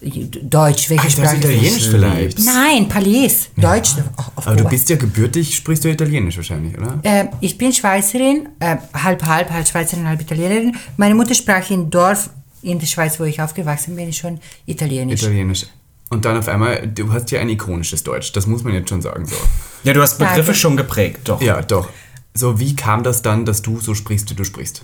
[0.00, 1.36] Deutsch, welche Alter, Sprache?
[1.38, 2.38] Italienisch vielleicht.
[2.44, 3.48] Nein, Palis.
[3.56, 3.90] Deutsch.
[4.16, 6.98] auf- auf Aber du bist ja gebürtig, sprichst du Italienisch wahrscheinlich, oder?
[7.02, 10.76] Äh, ich bin Schweizerin, äh, halb halb, halb Schweizerin, halb Italienerin.
[10.96, 12.30] Meine Mutter sprach im Dorf
[12.62, 15.22] in der Schweiz, wo ich aufgewachsen bin, schon Italienisch.
[15.22, 15.66] Italienisch.
[16.10, 19.02] Und dann auf einmal, du hast ja ein ikonisches Deutsch, das muss man jetzt schon
[19.02, 19.26] sagen.
[19.26, 19.34] So.
[19.82, 20.54] Ja, du hast Begriffe Danke.
[20.54, 21.40] schon geprägt, doch.
[21.42, 21.88] Ja, doch.
[22.34, 24.82] So, wie kam das dann, dass du so sprichst, wie du sprichst?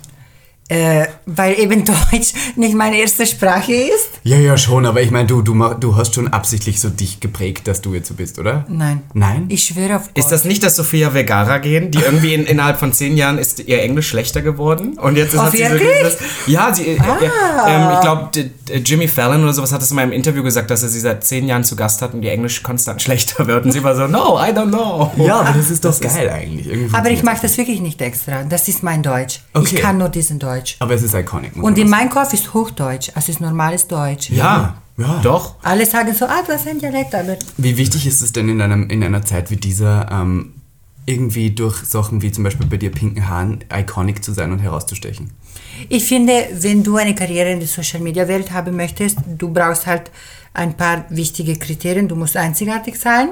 [0.69, 4.09] Äh, weil eben Deutsch nicht meine erste Sprache ist.
[4.23, 7.67] Ja, ja, schon, aber ich meine, du, du, du hast schon absichtlich so dich geprägt,
[7.67, 8.65] dass du jetzt so bist, oder?
[8.69, 9.01] Nein.
[9.13, 9.45] Nein?
[9.49, 10.17] Ich schwöre auf Gott.
[10.17, 13.59] Ist das nicht das Sophia Vergara gehen, die irgendwie in, innerhalb von zehn Jahren ist
[13.59, 16.17] ihr Englisch schlechter geworden und jetzt ist, Oh, hat sie so dieses,
[16.47, 17.67] ja, sie, äh, Ah.
[17.67, 18.29] ähm, ich glaube
[18.85, 21.45] Jimmy Fallon oder sowas hat es in meinem Interview gesagt, dass er sie seit zehn
[21.45, 24.39] Jahren zu Gast hat und ihr Englisch konstant schlechter wird und sie war so, no,
[24.39, 25.11] I don't know.
[25.17, 26.67] ja, aber das ist doch geil eigentlich.
[26.67, 28.43] Irgendwie Aber ich mache das wirklich nicht extra.
[28.43, 29.41] Das ist mein Deutsch.
[29.53, 29.75] Okay.
[29.75, 30.52] Ich kann nur diesen Deutsch.
[30.79, 31.55] Aber es ist iconic.
[31.55, 34.29] Und in meinem Kopf ist Hochdeutsch, also ist normales Deutsch.
[34.29, 35.19] Ja, Ja.
[35.23, 35.55] doch.
[35.63, 38.61] Alle sagen so, ah, du hast ein Dialekt, aber Wie wichtig ist es denn in,
[38.61, 40.53] einem, in einer Zeit wie dieser, ähm,
[41.05, 45.31] irgendwie durch Sachen wie zum Beispiel bei dir pinken Haaren iconic zu sein und herauszustechen?
[45.89, 49.85] Ich finde, wenn du eine Karriere in der Social Media Welt haben möchtest, du brauchst
[49.85, 50.11] halt
[50.53, 52.07] ein paar wichtige Kriterien.
[52.07, 53.29] Du musst einzigartig sein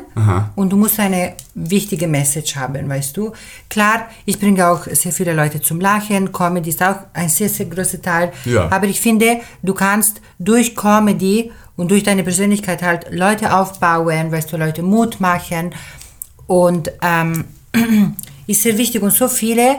[0.55, 3.31] und du musst eine wichtige Message haben, weißt du.
[3.69, 6.31] Klar, ich bringe auch sehr viele Leute zum Lachen.
[6.31, 8.31] Comedy ist auch ein sehr, sehr großer Teil.
[8.45, 8.71] Ja.
[8.71, 14.51] Aber ich finde, du kannst durch Comedy und durch deine Persönlichkeit halt Leute aufbauen, weißt
[14.51, 15.75] du, Leute Mut machen.
[16.47, 17.45] Und ähm,
[18.47, 19.03] ist sehr wichtig.
[19.03, 19.77] Und so viele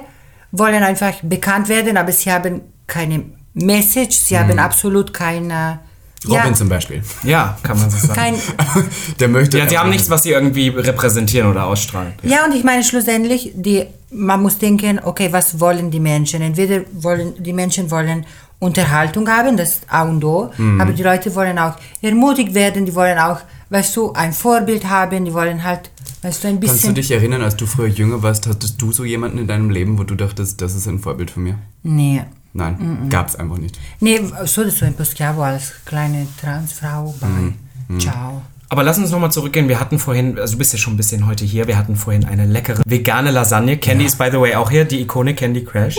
[0.53, 3.25] wollen einfach bekannt werden, aber sie haben keine
[3.55, 5.81] Message, sie haben absolut keine.
[6.27, 7.03] Robin ja, zum Beispiel.
[7.25, 8.15] Ja, kann man so sagen.
[8.15, 8.35] kein,
[9.19, 9.59] Der möchte.
[9.59, 12.13] ja, sie haben nichts, was sie irgendwie repräsentieren oder ausstrahlen.
[12.23, 16.43] ja, und ich meine schlussendlich, die, man muss denken, okay, was wollen die Menschen?
[16.43, 18.25] Entweder wollen die Menschen wollen
[18.59, 22.95] Unterhaltung haben, das ist A und O, aber die Leute wollen auch ermutigt werden, die
[22.95, 23.39] wollen auch,
[23.71, 25.91] weißt du, ein Vorbild haben, die wollen halt,
[26.23, 26.95] weißt du, ein Kannst du bisschen.
[26.95, 30.05] dich erinnern, als du früher jünger warst, hattest du so jemanden in deinem Leben, wo
[30.05, 31.59] du dachtest, das ist ein Vorbild von mir?
[31.83, 32.23] Nee.
[32.55, 33.79] Nein, gab's einfach nicht.
[34.01, 38.43] Nee, so so ein Poschiavo als kleine Transfrau bei Ciao.
[38.69, 39.69] Aber lass uns nochmal zurückgehen.
[39.69, 42.25] Wir hatten vorhin, also du bist ja schon ein bisschen heute hier, wir hatten vorhin
[42.25, 43.77] eine leckere vegane Lasagne.
[43.77, 45.97] Candy ist by the way auch hier, die Ikone Candy Crash.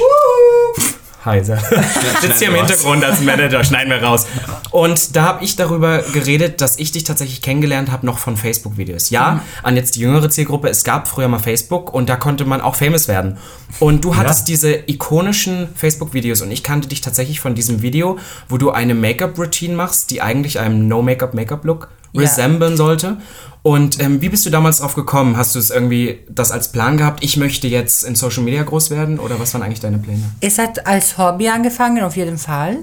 [1.25, 1.57] Heiser.
[2.21, 2.55] Sitzt hier im.
[2.55, 4.25] Hintergrund als Manager, schneiden wir raus.
[4.71, 9.09] Und da habe ich darüber geredet, dass ich dich tatsächlich kennengelernt habe, noch von Facebook-Videos.
[9.09, 12.61] Ja, an jetzt die jüngere Zielgruppe, es gab früher mal Facebook und da konnte man
[12.61, 13.37] auch famous werden.
[13.79, 18.57] Und du hattest diese ikonischen Facebook-Videos und ich kannte dich tatsächlich von diesem Video, wo
[18.57, 22.02] du eine Make-up-Routine machst, die eigentlich einem No-Make-up-Make-up-Look Ja.
[22.21, 23.17] Resemblen sollte.
[23.61, 25.37] Und ähm, wie bist du damals drauf gekommen?
[25.37, 27.23] Hast du es irgendwie das als Plan gehabt?
[27.23, 30.23] Ich möchte jetzt in Social Media groß werden oder was waren eigentlich deine Pläne?
[30.41, 32.79] Es hat als Hobby angefangen, auf jeden Fall.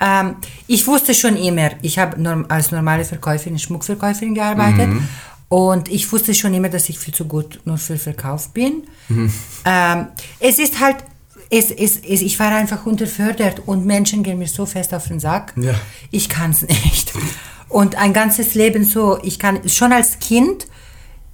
[0.00, 4.88] Ähm, ich wusste schon immer, ich habe norm als normale Verkäuferin, Schmuckverkäuferin gearbeitet
[5.48, 8.82] und ich wusste schon immer, dass ich viel zu gut nur für Verkauf bin.
[9.64, 10.08] Ähm,
[10.40, 10.96] es ist halt,
[11.48, 15.20] es, es, es, ich war einfach unterfördert und Menschen gehen mir so fest auf den
[15.20, 15.52] Sack.
[15.56, 15.74] Ja.
[16.10, 17.12] Ich kann es nicht.
[17.68, 20.66] Und ein ganzes Leben so, ich kann schon als Kind,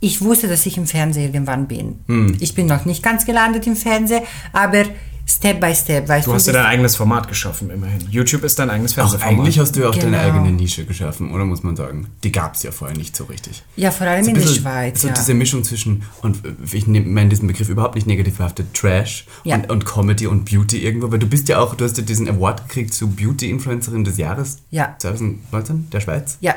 [0.01, 2.37] ich wusste, dass ich im Fernsehen irgendwann bin.
[2.41, 4.85] Ich bin noch nicht ganz gelandet im Fernsehen, aber
[5.31, 8.01] Step by Step, weißt Du hast dir das- dein eigenes Format geschaffen, immerhin.
[8.11, 9.39] YouTube ist dein eigenes Auch Fernsehformat.
[9.41, 10.23] eigentlich hast du ja auch deine Genau.
[10.39, 12.09] eigene Nische geschaffen, oder muss man sagen?
[12.25, 13.63] Die gab es ja vorher nicht so richtig.
[13.77, 15.03] Ja, vor allem So in der Schweiz.
[15.03, 15.15] So ja.
[15.15, 16.39] diese Mischung zwischen, und
[16.73, 19.57] ich meine diesen Begriff überhaupt nicht negativ behaftet, Trash Ja.
[19.57, 22.29] und, und Comedy und Beauty irgendwo, weil du bist ja auch, du hast ja diesen
[22.29, 24.97] Award gekriegt zu Beauty-Influencerin des Jahres Ja.
[24.99, 26.39] 2019 der Schweiz.
[26.41, 26.55] Ja.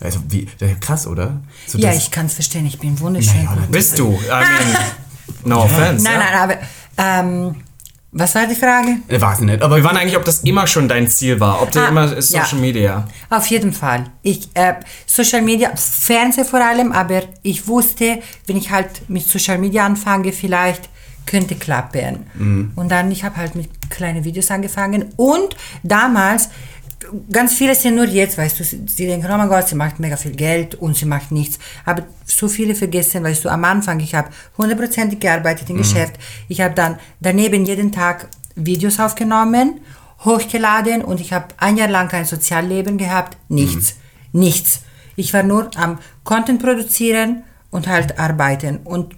[0.00, 0.46] Also wie,
[0.80, 1.40] krass, oder?
[1.66, 3.44] So ja, ich kann es verstehen, ich bin wunderschön.
[3.44, 3.56] Naja.
[3.70, 4.08] Bist du?
[4.12, 4.76] I mean,
[5.44, 6.04] no offense.
[6.04, 6.18] Nein, ja.
[6.18, 6.56] nein, aber
[6.98, 7.54] ähm,
[8.18, 8.96] was war die Frage?
[9.08, 11.60] Äh, weiß ich nicht, aber Wir waren eigentlich, ob das immer schon dein Ziel war,
[11.62, 12.44] ob das Ah, immer ist ja.
[12.44, 13.06] Social Media.
[13.30, 14.04] Auf jeden Fall.
[14.22, 14.74] Ich, äh,
[15.06, 20.32] Social Media, Fernsehen vor allem, aber ich wusste, wenn ich halt mit Social Media anfange,
[20.32, 20.88] vielleicht
[21.26, 22.72] könnte klappen.
[22.76, 26.50] Und dann, ich habe halt mit kleinen Videos angefangen und damals,
[27.30, 30.16] ganz viele sind nur jetzt, weißt du, sie denken, oh mein Gott, sie macht mega
[30.16, 31.58] viel Geld und sie macht nichts.
[31.84, 36.14] Aber so viele vergessen, weißt du, am Anfang, ich habe hundertprozentig gearbeitet im Geschäft.
[36.48, 39.80] Ich habe dann daneben jeden Tag Videos aufgenommen,
[40.24, 43.96] hochgeladen und ich habe ein Jahr lang kein Sozialleben gehabt, nichts,
[44.32, 44.80] nichts.
[45.14, 49.14] Ich war nur am Content produzieren und halt arbeiten und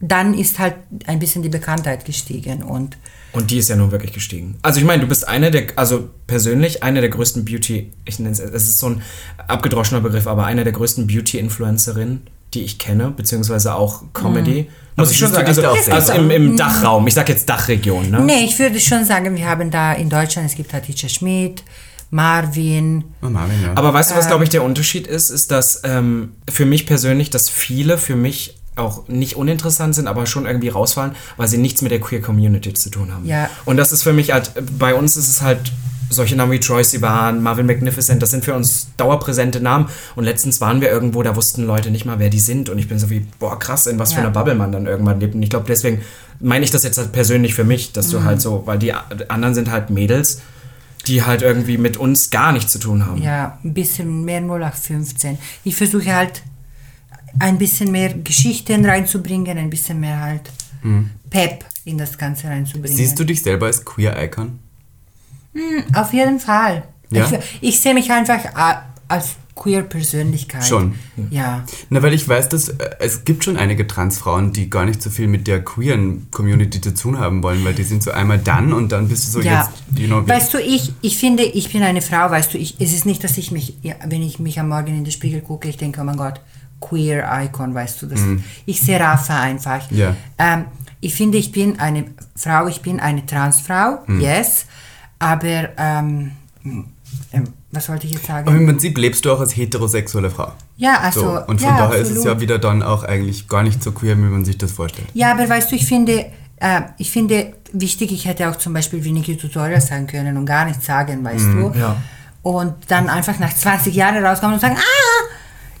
[0.00, 2.96] dann ist halt ein bisschen die Bekanntheit gestiegen und
[3.32, 4.56] Und die ist ja nun wirklich gestiegen.
[4.62, 8.32] Also ich meine, du bist eine der, also persönlich eine der größten Beauty, ich nenne
[8.32, 9.02] es, es ist so ein
[9.46, 14.68] abgedroschener Begriff, aber eine der größten Beauty-Influencerinnen, die ich kenne, beziehungsweise auch Comedy.
[14.96, 15.62] Muss Aber ich schon sagen, also,
[15.92, 18.20] also im, im Dachraum, ich sag jetzt Dachregion, ne?
[18.20, 21.62] Nee, ich würde schon sagen, wir haben da in Deutschland, es gibt Hatice Schmidt,
[22.10, 23.04] Marvin.
[23.22, 23.72] Oh, Marvin, ja.
[23.76, 25.30] Aber weißt du, was glaube ich der Unterschied ist?
[25.30, 30.26] Ist, dass ähm, für mich persönlich, dass viele für mich auch nicht uninteressant sind, aber
[30.26, 33.24] schon irgendwie rausfallen, weil sie nichts mit der Queer Community zu tun haben.
[33.26, 33.48] Ja.
[33.64, 35.72] Und das ist für mich halt, bei uns ist es halt
[36.12, 39.86] solche Namen wie Troy Sivan, Marvin Magnificent, das sind für uns dauerpräsente Namen.
[40.16, 42.68] Und letztens waren wir irgendwo, da wussten Leute nicht mal, wer die sind.
[42.68, 44.24] Und ich bin so wie, boah, krass, in was für Ja.
[44.26, 45.36] einer Bubble man dann irgendwann lebt.
[45.36, 46.00] Und ich glaube, deswegen
[46.40, 48.12] meine ich das jetzt halt persönlich für mich, dass Mhm.
[48.12, 50.40] du halt so, weil die anderen sind halt Mädels,
[51.06, 53.22] die halt irgendwie mit uns gar nichts zu tun haben.
[53.22, 55.38] Ja, ein bisschen mehr 0815.
[55.62, 56.42] Ich versuche halt
[57.38, 60.50] ein bisschen mehr Geschichten reinzubringen, ein bisschen mehr halt
[61.28, 62.96] Pep in das Ganze reinzubringen.
[62.96, 64.58] Siehst du dich selber als Queer-Icon?
[65.94, 66.84] Auf jeden Fall.
[67.10, 67.30] Ja?
[67.30, 68.40] Ich, ich sehe mich einfach
[69.08, 70.64] als queer Persönlichkeit.
[70.64, 70.94] Schon.
[71.30, 71.64] Ja.
[71.90, 75.10] Na, weil ich weiß, dass äh, es gibt schon einige Transfrauen, die gar nicht so
[75.10, 78.72] viel mit der queeren Community zu tun haben wollen, weil die sind so einmal dann
[78.72, 81.70] und dann bist du so Ja, jetzt, you know, weißt du, ich, ich finde, ich
[81.70, 84.38] bin eine Frau, weißt du, ich, es ist nicht, dass ich mich, ja, wenn ich
[84.38, 86.40] mich am Morgen in den Spiegel gucke, ich denke, oh mein Gott,
[86.80, 88.20] queer Icon, weißt du, das,
[88.66, 89.90] ich sehe Rafa einfach.
[89.90, 89.96] Mhm.
[89.98, 90.16] Ja.
[90.38, 90.64] Ähm,
[91.00, 94.20] ich finde, ich bin eine Frau, ich bin eine Transfrau, Mhm.
[94.20, 94.66] yes,
[95.18, 96.32] aber, ähm,
[97.32, 98.48] ähm, was wollte ich jetzt sagen?
[98.48, 100.52] aber im Prinzip lebst du auch als heterosexuelle Frau.
[100.76, 102.36] ja, also, So, und von ja, daher ist es absolut.
[102.36, 105.08] ja wieder dann auch eigentlich gar nicht so queer, wie man sich das vorstellt.
[105.14, 109.04] Ja, aber weißt du, ich finde, äh, ich finde wichtig, ich hätte auch zum Beispiel
[109.04, 111.72] wenige Tutorials sagen können und gar nichts sagen, weißt du.
[111.78, 111.96] ja.
[112.42, 115.24] Und dann einfach nach 20 Jahren rauskommen und sagen, ah,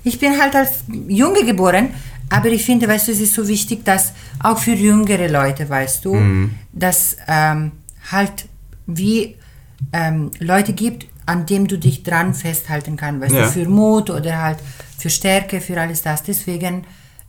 [0.04, 1.88] ich bin halt als Junge geboren.
[2.32, 6.04] Aber ich finde, weißt du, es ist so wichtig, dass auch für jüngere Leute, weißt
[6.04, 6.16] du,
[6.72, 7.72] dass ähm,
[8.12, 8.46] halt
[8.86, 9.36] wie
[9.92, 13.42] ähm, Leute gibt, an dem du dich dran festhalten kannst, weißt Ja.
[13.46, 14.58] du, für Mut oder halt
[14.96, 16.22] für Stärke, für alles das.
[16.22, 16.84] Deswegen,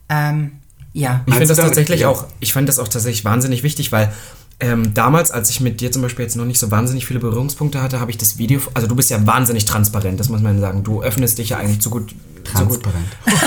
[0.10, 0.52] ähm,
[0.94, 1.22] ja.
[1.26, 2.10] Ich finde das tatsächlich ja.
[2.10, 4.12] auch, ich fand das auch tatsächlich wahnsinnig wichtig, weil
[4.60, 7.82] ähm, damals, als ich mit dir zum Beispiel jetzt noch nicht so wahnsinnig viele Berührungspunkte
[7.82, 10.84] hatte, habe ich das Video, also du bist ja wahnsinnig transparent, das muss man sagen.
[10.84, 12.14] Du öffnest dich ja eigentlich zu gut.
[12.44, 13.08] Transparent.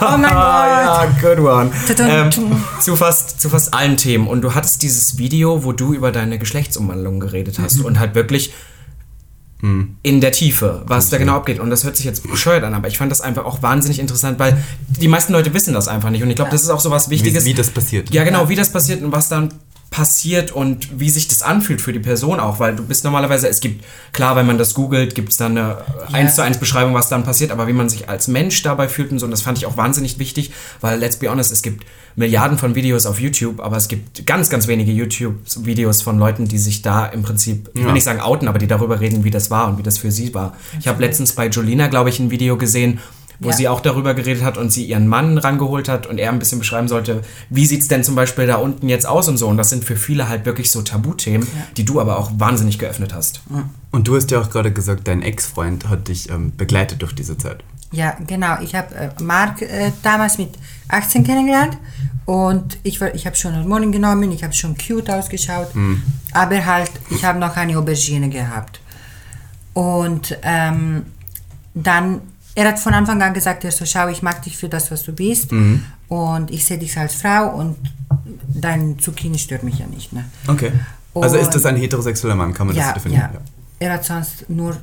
[0.00, 0.30] Oh mein Gott.
[0.32, 1.70] Ja, good one.
[1.98, 2.30] Ähm,
[2.80, 4.28] zu, fast, zu fast allen Themen.
[4.28, 8.52] Und du hattest dieses Video, wo du über deine Geschlechtsumwandlung geredet hast und halt wirklich
[10.02, 11.58] in der Tiefe, was da genau abgeht.
[11.58, 14.38] Und das hört sich jetzt bescheuert an, aber ich fand das einfach auch wahnsinnig interessant,
[14.38, 14.62] weil
[15.00, 16.22] die meisten Leute wissen das einfach nicht.
[16.22, 17.46] Und ich glaube, das ist auch so was Wie, Wichtiges.
[17.46, 18.12] wie das passiert.
[18.12, 19.54] Ja, genau, wie das passiert und was dann
[19.94, 23.60] passiert und wie sich das anfühlt für die Person auch, weil du bist normalerweise, es
[23.60, 25.76] gibt, klar, wenn man das googelt, gibt es dann eine
[26.12, 29.12] eins zu eins Beschreibung, was dann passiert, aber wie man sich als Mensch dabei fühlt
[29.12, 31.86] und so, und das fand ich auch wahnsinnig wichtig, weil, let's be honest, es gibt
[32.16, 36.58] Milliarden von Videos auf YouTube, aber es gibt ganz, ganz wenige YouTube-Videos von Leuten, die
[36.58, 37.92] sich da im Prinzip, ich will Ja.
[37.92, 40.34] nicht sagen outen, aber die darüber reden, wie das war und wie das für sie
[40.34, 40.56] war.
[40.80, 42.98] Ich habe letztens bei Jolina, glaube ich, ein Video gesehen,
[43.40, 43.54] wo Ja.
[43.56, 46.58] sie auch darüber geredet hat und sie ihren Mann rangeholt hat und er ein bisschen
[46.58, 49.48] beschreiben sollte, wie sieht's denn zum Beispiel da unten jetzt aus und so.
[49.48, 53.12] Und das sind für viele halt wirklich so Tabuthemen, die du aber auch wahnsinnig geöffnet
[53.14, 53.42] hast.
[53.90, 57.36] Und du hast ja auch gerade gesagt, dein Ex-Freund hat dich ähm, begleitet durch diese
[57.38, 57.62] Zeit.
[57.92, 58.58] Ja, genau.
[58.60, 60.50] Ich habe äh, Marc äh, damals mit
[60.88, 61.78] 18 kennengelernt
[62.26, 65.68] und ich, war- ich habe schon Hormone genommen, ich habe schon cute ausgeschaut,
[66.32, 68.80] aber halt, ich habe noch eine Aubergine gehabt.
[69.74, 71.04] Und ähm,
[71.74, 72.20] dann,
[72.54, 75.02] er hat von Anfang an gesagt, er so, schau, ich mag dich für das, was
[75.02, 75.50] du bist
[76.08, 77.76] und ich sehe dich als Frau und
[78.54, 80.12] dein Zucchini stört mich ja nicht.
[80.12, 80.24] Ne?
[80.46, 80.72] Okay.
[81.14, 83.30] Also ist Und- das ein heterosexueller Mann, kann man das Ja, definieren?
[83.34, 83.40] ja.
[83.80, 84.76] Er hat sonst nur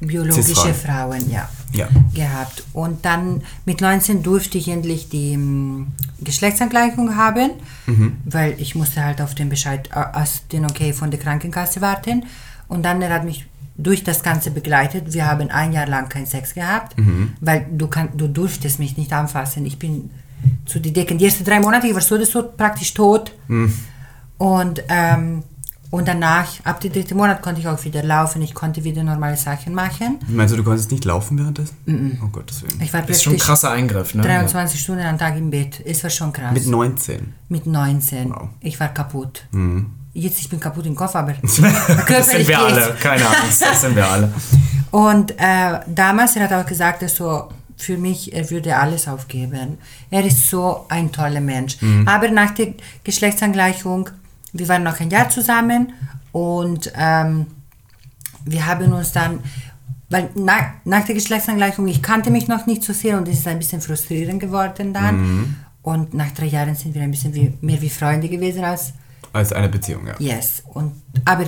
[0.00, 0.74] biologische Cis-Frauen.
[1.20, 1.88] Frauen ja, Ja.
[2.14, 2.64] gehabt.
[2.72, 5.88] Und dann mit 19 durfte ich endlich die ähm,
[6.20, 7.50] Geschlechtsangleichung haben,
[7.86, 8.16] Mhm.
[8.24, 12.24] weil ich musste halt auf den Bescheid, äh, aus den Okay von der Krankenkasse warten.
[12.68, 13.46] Und dann er hat mich
[13.82, 15.12] durch das Ganze begleitet.
[15.12, 17.32] Wir haben ein Jahr lang keinen Sex gehabt, Mhm.
[17.40, 19.66] weil du, kann, du durftest mich nicht anfassen.
[19.66, 20.10] Ich bin
[20.66, 21.18] zu die Decken.
[21.18, 23.32] Die ersten drei Monate, ich war so so praktisch tot.
[23.48, 23.72] Mhm.
[24.38, 25.42] Und, ähm,
[25.90, 28.40] und danach, ab dem dritten Monat, konnte ich auch wieder laufen.
[28.42, 30.18] Ich konnte wieder normale Sachen machen.
[30.28, 32.20] Meinst du, du konntest nicht laufen währenddessen?
[32.24, 32.80] Oh Gottes Willen.
[32.80, 34.22] Ich war Das ist schon ein krasser Eingriff, ne?
[34.22, 35.82] 23 Stunden am Tag im Bett.
[35.84, 36.54] Es war schon krass.
[36.54, 37.34] Mit 19.
[37.48, 38.30] Mit 19.
[38.30, 38.48] Wow.
[38.60, 39.44] Ich war kaputt.
[39.50, 39.86] Mhm.
[40.12, 43.94] Jetzt, ich bin kaputt im Kopf, aber Das sind wir alle, keine Angst, das sind
[43.94, 44.32] wir alle.
[44.90, 49.78] Und äh, damals, er hat auch gesagt, dass so für mich, er würde alles aufgeben.
[50.10, 51.78] Er ist so ein toller Mensch.
[52.04, 54.10] Aber nach der Geschlechtsangleichung,
[54.52, 55.94] wir waren noch ein Jahr zusammen
[56.32, 57.46] und ähm,
[58.44, 59.38] wir haben uns dann,
[60.10, 63.48] weil nach, nach der Geschlechtsangleichung, ich kannte mich noch nicht so sehr und es ist
[63.48, 65.56] ein bisschen frustrierend geworden dann.
[65.82, 68.92] Und nach drei Jahren sind wir ein bisschen wie, mehr wie Freunde gewesen als
[69.32, 70.14] Als eine Beziehung, ja.
[70.18, 70.62] yes.
[70.74, 70.92] Und,
[71.24, 71.44] aber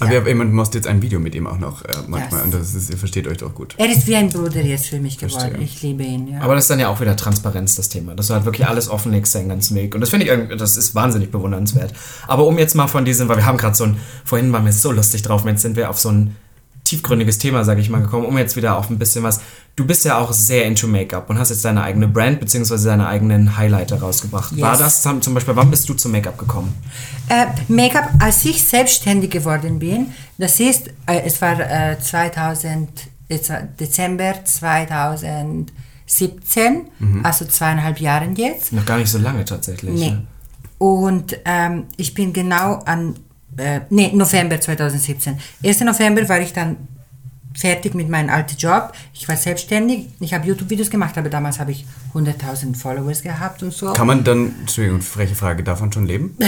[0.00, 0.20] Aber ja.
[0.20, 2.44] ihr, ihr macht jetzt ein Video mit ihm auch noch äh, manchmal Yes.
[2.44, 3.74] und das ist, ihr versteht euch doch gut.
[3.78, 5.38] er ist wie ein Bruder jetzt für mich geworden.
[5.40, 5.62] Verstehe.
[5.62, 6.26] Ich liebe ihn.
[6.26, 6.40] Ja.
[6.40, 8.14] Aber das ist dann ja auch wieder Transparenz, das Thema.
[8.16, 9.94] Dass du halt wirklich alles offenlegst, deinen ganzen Weg.
[9.94, 11.92] Und das finde ich, irgendwie- das ist wahnsinnig bewundernswert.
[12.26, 14.72] Aber um jetzt mal von diesem, weil wir haben gerade so ein, vorhin waren wir
[14.72, 16.34] so lustig drauf, jetzt sind wir auf so ein
[16.84, 19.40] tiefgründiges Thema, sage ich mal, gekommen, um jetzt wieder auf ein bisschen was.
[19.76, 23.06] Du bist ja auch sehr into Make-up und hast jetzt deine eigene Brand beziehungsweise deine
[23.06, 24.52] eigenen Highlighter rausgebracht.
[24.52, 24.60] Yes.
[24.60, 26.74] War das zum Beispiel, wann bist du zum Make-up gekommen?
[27.28, 32.88] Äh, Make-up, als ich selbstständig geworden bin, das ist, äh, es war äh, 2000,
[33.28, 35.70] es war Dezember 2017,
[37.22, 38.72] also zweieinhalb Jahren jetzt.
[38.72, 39.94] Noch gar nicht so lange tatsächlich.
[39.94, 40.10] Nee.
[40.10, 40.26] ne?
[40.80, 43.14] Und ähm, ich bin genau an,
[43.58, 45.38] äh, nee, November 2017.
[45.62, 45.80] 1.
[45.80, 46.76] November war ich dann
[47.60, 48.92] fertig mit meinem alten Job.
[49.12, 50.08] Ich war selbstständig.
[50.18, 53.92] Ich habe YouTube-Videos gemacht, aber damals habe ich 100.000 Followers gehabt und so.
[53.92, 56.36] Kann man dann, Entschuldigung, freche Frage, davon schon leben?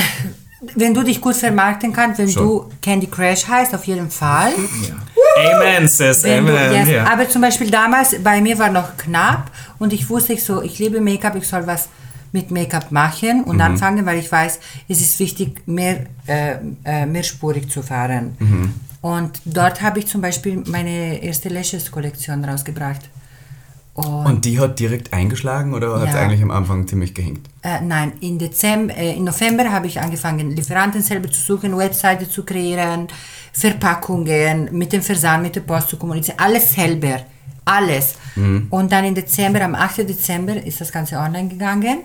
[0.77, 2.47] Wenn du dich gut vermarkten kannst, wenn Schon.
[2.47, 4.53] du Candy Crash heißt, auf jeden Fall.
[4.89, 5.57] Ja.
[5.57, 6.55] Amen, sis, Wenn amen.
[6.55, 7.13] du, yes, ja.
[7.13, 10.79] Aber zum Beispiel damals, bei mir war noch knapp und ich wusste ich so, ich
[10.79, 11.89] liebe Make-up, ich soll was
[12.31, 17.69] mit Make-up machen und anfangen, weil ich weiß, es ist wichtig, mehr, äh, äh, mehrspurig
[17.69, 18.37] zu fahren.
[19.03, 23.11] Und dort habe ich zum Beispiel meine erste Lashes-Kollektion rausgebracht.
[23.95, 26.21] Und, Und die hat direkt eingeschlagen oder hat es Ja.
[26.23, 27.47] eigentlich am Anfang ziemlich gehinkt?
[27.63, 32.27] äh, nein, in Dezember, äh, in November habe ich angefangen, Lieferanten selber zu suchen, Webseite
[32.29, 33.09] zu kreieren,
[33.53, 37.21] Verpackungen, mit dem Versand, mit der Post zu kommunizieren, alles selber,
[37.65, 38.15] alles.
[38.71, 40.09] Und dann im Dezember, am 8.
[40.09, 41.99] Dezember ist das Ganze online gegangen.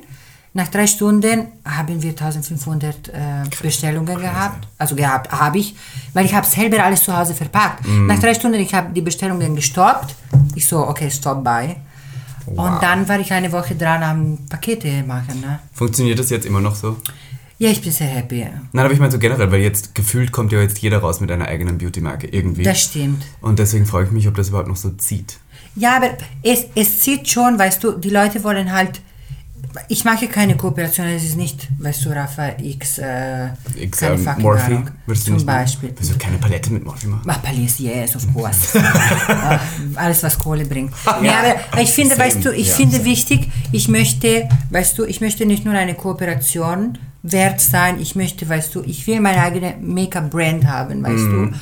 [0.58, 3.13] Nach drei Stunden haben wir 1500 äh,
[3.62, 5.76] Bestellungen gehabt, also gehabt habe ich,
[6.13, 7.88] weil ich habe selber alles zu Hause verpackt.
[7.88, 10.15] Nach drei Stunden, ich habe die Bestellungen gestoppt.
[10.56, 11.76] Ich so, okay, stop by.
[12.48, 15.41] Und dann war ich eine Woche dran am Pakete machen.
[15.41, 15.60] Ne?
[15.74, 16.98] Funktioniert das jetzt immer noch so?
[17.60, 18.48] Ja, ich bin sehr happy.
[18.72, 21.30] Nein, aber ich meine so generell, weil jetzt gefühlt kommt ja jetzt jeder raus mit
[21.30, 22.63] einer eigenen Beauty-Marke irgendwie.
[22.63, 23.24] Das stimmt.
[23.41, 25.38] Und deswegen frage ich mich, ob das überhaupt noch so zieht.
[25.76, 29.02] Ja, aber es, es sieht schon, weißt du, die Leute wollen halt.
[29.89, 34.24] Ich mache keine Kooperation, es ist nicht, weißt du, Rafa X, äh, X, keine ähm,
[34.24, 35.46] fucking Morphe, Ahnung, zum nicht?
[35.46, 35.93] Beispiel.
[35.96, 37.24] Willst du keine Palette mit Morphe machen?
[37.28, 38.80] Ach, Police, yes, of course.
[39.96, 40.93] Alles, was Kohle bringt.
[41.22, 42.26] Nee, aber ich finde, Same.
[42.28, 45.93] weißt du, ich Ja, finde wichtig, ich möchte, weißt du, ich möchte nicht nur eine
[45.93, 51.52] Kooperation wert sein, ich möchte, weißt du, ich will meine eigene Make-up-Brand haben, weißt Mhm.
[51.52, 51.58] du.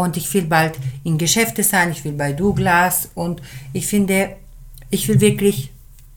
[0.00, 3.40] Und ich will bald in Geschäfte sein, ich will bei Douglas und
[3.72, 4.30] ich finde,
[4.90, 5.70] ich will wirklich,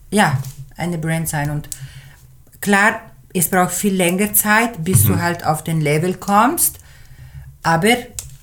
[0.09, 0.37] ja,
[0.77, 1.49] eine Brand sein.
[1.49, 1.69] Und
[2.61, 3.01] klar,
[3.33, 5.07] es braucht viel länger Zeit, bis Mhm.
[5.09, 6.79] du halt auf den Level kommst,
[7.63, 7.89] aber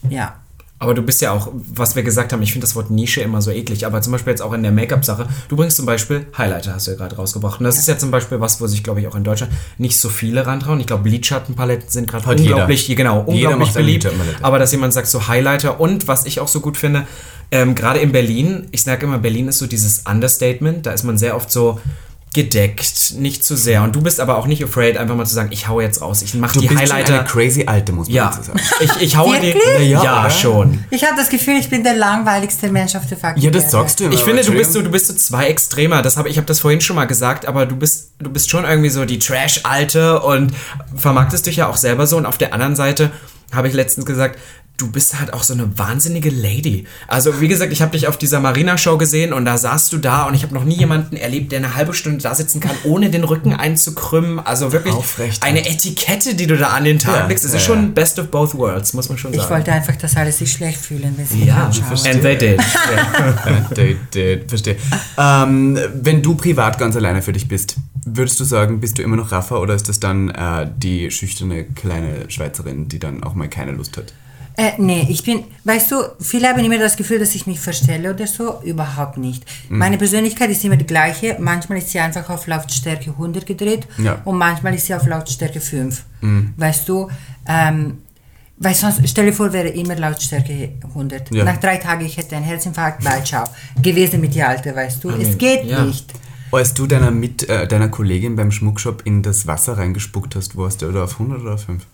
[0.09, 0.35] ja.
[0.81, 3.40] Aber du bist ja auch, was wir gesagt haben, ich finde das Wort Nische immer
[3.40, 6.75] so eklig, aber zum Beispiel jetzt auch in der Make-up-Sache, du bringst zum Beispiel Highlighter,
[6.75, 7.59] hast du ja gerade rausgebracht.
[7.61, 9.99] Und das ist ja zum Beispiel was, wo sich, glaube ich, auch in Deutschland nicht
[9.99, 10.81] so viele rantrauen.
[10.81, 12.51] Ich glaube, Lidschattenpaletten sind gerade jeder.
[12.55, 14.09] unglaublich, genau, Jeder unglaublich macht eine beliebt.
[14.42, 17.07] Aber dass jemand sagt, so Highlighter und was ich auch so gut finde,
[17.51, 21.16] ähm, gerade in Berlin, ich sage immer, Berlin ist so dieses Understatement, da ist man
[21.16, 21.81] sehr oft so
[22.35, 23.83] gedeckt, nicht zu sehr.
[23.83, 26.23] Und du bist aber auch nicht afraid, einfach mal zu sagen, ich hau jetzt raus,
[26.23, 27.20] ich mache Du die bist schon Highlighter.
[27.20, 28.61] eine crazy alte, muss man ja, dazu sagen.
[28.81, 29.55] ich, ich haue die.
[29.90, 30.85] Ja, ja schon.
[30.90, 34.01] Ich habe das Gefühl, ich bin der langweiligste Mensch auf der fucking Ja, das sagst
[34.01, 34.14] du immer.
[34.14, 36.03] Ich finde, du bist so, du bist so zwei Extremer.
[36.03, 38.64] Das habe ich habe das vorhin schon mal gesagt, aber du bist, du bist schon
[38.64, 40.53] irgendwie so die Trash-Alte und
[40.97, 42.16] vermarktest dich ja auch selber so.
[42.16, 43.11] Und auf der anderen Seite
[43.53, 44.38] habe ich letztens gesagt,
[44.77, 46.85] du bist halt auch so eine wahnsinnige Lady.
[47.07, 50.25] Also wie gesagt, ich habe dich auf dieser Marina-Show gesehen und da saßt du da
[50.25, 53.09] und ich habe noch nie jemanden erlebt, der eine halbe Stunde da sitzen kann, ohne
[53.09, 54.41] den Rücken einzukrümmen.
[54.41, 55.43] Also wirklich Aufrecht.
[55.45, 57.45] eine Etikette, die du da an den Tag Ja, legst.
[57.45, 57.89] Es ist ja, schon ja.
[57.91, 59.51] best of both worlds, muss man schon Ich sagen.
[59.55, 61.87] wollte einfach, dass alle sich schlecht fühlen, wenn sie Ja, anschauen.
[61.87, 62.13] verstehe.
[62.13, 62.59] And they did.
[62.61, 64.77] Äh, date, date, verstehe.
[65.19, 69.17] Ähm, wenn du privat ganz alleine für dich bist, würdest du sagen, bist du immer
[69.17, 73.49] noch Rafa oder ist das dann äh, die schüchterne kleine Schweizerin, die dann auch mal
[73.49, 74.13] keine Lust hat?
[74.57, 78.14] Äh, nee, ich bin, weißt du, viele haben immer das Gefühl, dass ich mich verstelle
[78.14, 78.61] oder so.
[78.62, 79.45] Überhaupt nicht.
[79.69, 79.79] Mhm.
[79.79, 81.37] Meine Persönlichkeit ist immer die gleiche.
[81.40, 84.14] Manchmal ist sie einfach auf Lautstärke 100 gedreht Ja.
[84.14, 84.21] Mhm.
[84.25, 86.05] und manchmal ist sie auf Lautstärke 5.
[86.57, 87.11] Weißt du,
[87.47, 87.99] ähm,
[88.57, 91.35] weil sonst, stell dir vor, wäre immer Lautstärke 100.
[91.35, 91.45] Ja.
[91.45, 93.45] Nach drei Tagen, ich hätte einen Herzinfarkt, bye, ciao.
[93.83, 95.11] Gewesen mit die Alte, weißt du.
[95.11, 95.85] es geht ja.
[95.85, 96.12] nicht.
[96.53, 100.83] Als du deiner, mit, äh, deiner Kollegin beim Schmuckshop in das Wasser reingespuckt hast, warst
[100.83, 101.85] du oder auf 100 oder auf 5?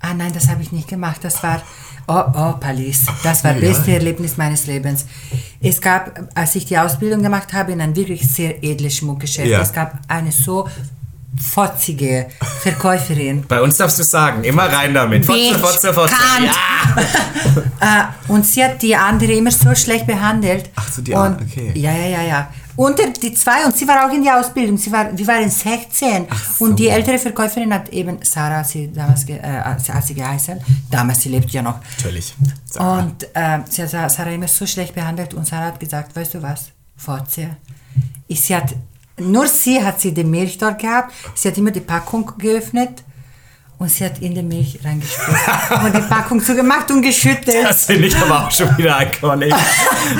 [0.00, 1.18] Ah nein, das habe ich nicht gemacht.
[1.22, 1.60] Das war,
[2.08, 3.04] oh, oh, Palis.
[3.22, 3.68] Das war das Ja.
[3.68, 5.04] beste Erlebnis meines Lebens.
[5.60, 9.60] Es gab, als ich die Ausbildung gemacht habe, in ein wirklich sehr edles Schmuckgeschäft, Ja.
[9.60, 10.68] es gab eine so
[11.38, 12.26] fotzige
[12.62, 13.44] Verkäuferin.
[13.46, 15.24] Bei uns darfst du sagen, immer rein damit.
[15.24, 16.14] Fotze, Fotze, Fotze.
[16.44, 16.52] Ja.
[17.82, 20.68] Äh, und sie hat die andere immer so schlecht behandelt.
[20.76, 21.72] Ach so, die andere, okay.
[21.74, 22.48] Ja, ja, ja, ja.
[22.84, 25.50] Und der- die zwei, und sie war auch in der Ausbildung, sie war, wir waren
[25.50, 26.26] 16.
[26.58, 26.64] so.
[26.64, 30.58] Und die ältere Verkäuferin hat eben, Sarah, sie damals, ge, äh, hat sie geheißen,
[30.90, 31.78] damals, sie lebt ja noch.
[31.96, 32.34] Natürlich.
[32.78, 36.42] Und äh, sie hat Sarah immer so schlecht behandelt und Sarah hat gesagt, weißt du
[36.42, 37.56] was, Fotze,
[38.28, 38.74] ich, sie hat,
[39.18, 43.02] nur sie hat sie die Milch dort gehabt, sie hat immer die Packung geöffnet
[43.80, 47.64] und sie hat in die Milch reingespuckt und die Packung zugemacht und geschüttelt.
[47.64, 49.54] Das finde ich aber auch schon wieder iconic.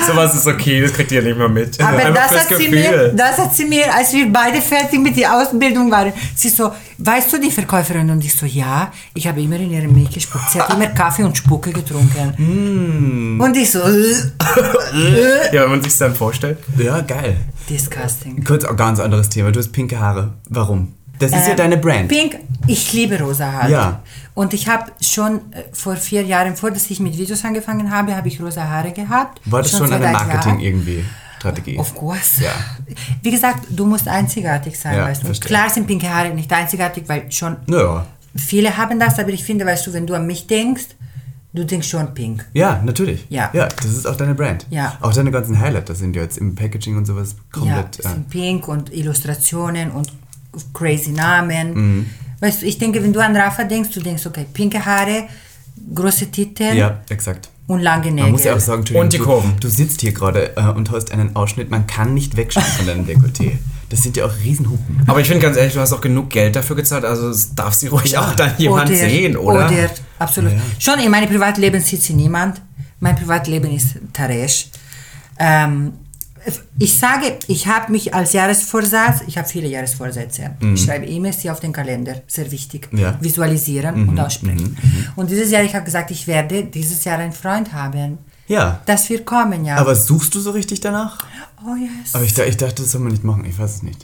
[0.07, 1.79] Sowas ist okay, das kriegt ihr nicht mehr mit.
[1.79, 5.15] Aber Einfach das hat, sie mir, das hat sie mir, als wir beide fertig mit
[5.15, 8.09] der Ausbildung waren, sie so, weißt du die Verkäuferin?
[8.09, 10.49] Und ich so, ja, ich habe immer in ihre Milch gespuckt.
[10.49, 13.39] Sie hat immer Kaffee und Spucke getrunken.
[13.39, 16.57] Und ich so, äh, Ja, wenn man sich dann vorstellt.
[16.79, 17.37] Ja, geil.
[17.69, 18.43] disgusting.
[18.43, 19.51] Kurz ein ganz anderes Thema.
[19.51, 20.33] Du hast pinke Haare.
[20.49, 20.93] Warum?
[21.21, 22.07] Das ist ja Ähm, deine Brand.
[22.07, 23.71] Pink, ich liebe rosa Haare.
[23.71, 24.03] Ja.
[24.33, 28.15] Und ich habe schon äh, vor vier Jahren, vor dass ich mit Videos angefangen habe,
[28.15, 29.39] habe ich rosa Haare gehabt.
[29.45, 30.61] War das schon, seit eine Marketing Jahr.
[30.61, 31.05] irgendwie
[31.37, 31.77] Strategie?
[31.77, 32.43] Of course.
[32.43, 32.51] Ja.
[33.21, 35.25] Wie gesagt, du musst einzigartig sein, Ja, weißt du.
[35.27, 35.47] Verstehe.
[35.47, 38.05] klar sind pinke Haare nicht einzigartig, weil schon Naja.
[38.35, 40.85] viele haben das, aber ich finde, weißt du, wenn du an mich denkst,
[41.53, 42.45] du denkst schon pink.
[42.53, 43.25] Ja, natürlich.
[43.29, 43.49] Ja.
[43.53, 44.65] Ja, das ist auch deine Brand.
[44.69, 44.97] Ja.
[45.01, 47.97] Auch deine ganzen Highlighter sind ja jetzt im Packaging und sowas komplett.
[48.03, 50.09] ja, äh, sind pink und Illustrationen und
[50.73, 51.73] crazy Namen.
[51.73, 52.05] Mhm.
[52.39, 55.25] Weißt du, ich denke, wenn du an Rafa denkst, du denkst, okay, pinke Haare,
[55.93, 57.49] große Titel ja, exakt.
[57.67, 58.23] und lange Nägel.
[58.23, 59.53] Man muss ja auch sagen, Und die Kurven.
[59.59, 62.87] Du, du sitzt hier gerade äh, und hast einen Ausschnitt, man kann nicht wegschauen von
[62.87, 63.57] deinem Dekolleté.
[63.89, 65.03] Das sind ja auch Riesenhupen.
[65.05, 67.87] Aber ich finde ganz ehrlich, du hast auch genug Geld dafür gezahlt, also darf sie
[67.87, 69.67] ruhig auch dann jemand sehen, oder?
[69.67, 70.53] Oder, absolut.
[70.79, 72.61] Schon in meinem Privatleben sieht sie niemand.
[73.01, 74.69] Mein Privatleben ist Taresh.
[75.37, 75.93] Ähm,
[76.79, 80.51] ich sage, ich habe mich als Jahresvorsatz, ich habe viele Jahresvorsätze.
[80.73, 82.91] Ich schreibe E-Mails die auf den Kalender, sehr wichtig.
[82.91, 82.99] Mhm.
[82.99, 83.11] Ja.
[83.11, 84.77] Mhm, Visualisieren und aussprechen.
[85.15, 88.17] Und dieses Jahr, ich habe gesagt, ich werde dieses Jahr einen Freund haben.
[88.47, 88.81] Ja.
[88.85, 89.77] Das wird kommen, ja.
[89.77, 91.25] Aber suchst du so richtig danach?
[91.65, 92.13] oh yes.
[92.13, 93.45] Aber ich, ich dachte, das soll man nicht machen.
[93.45, 94.03] Ich weiß es nicht.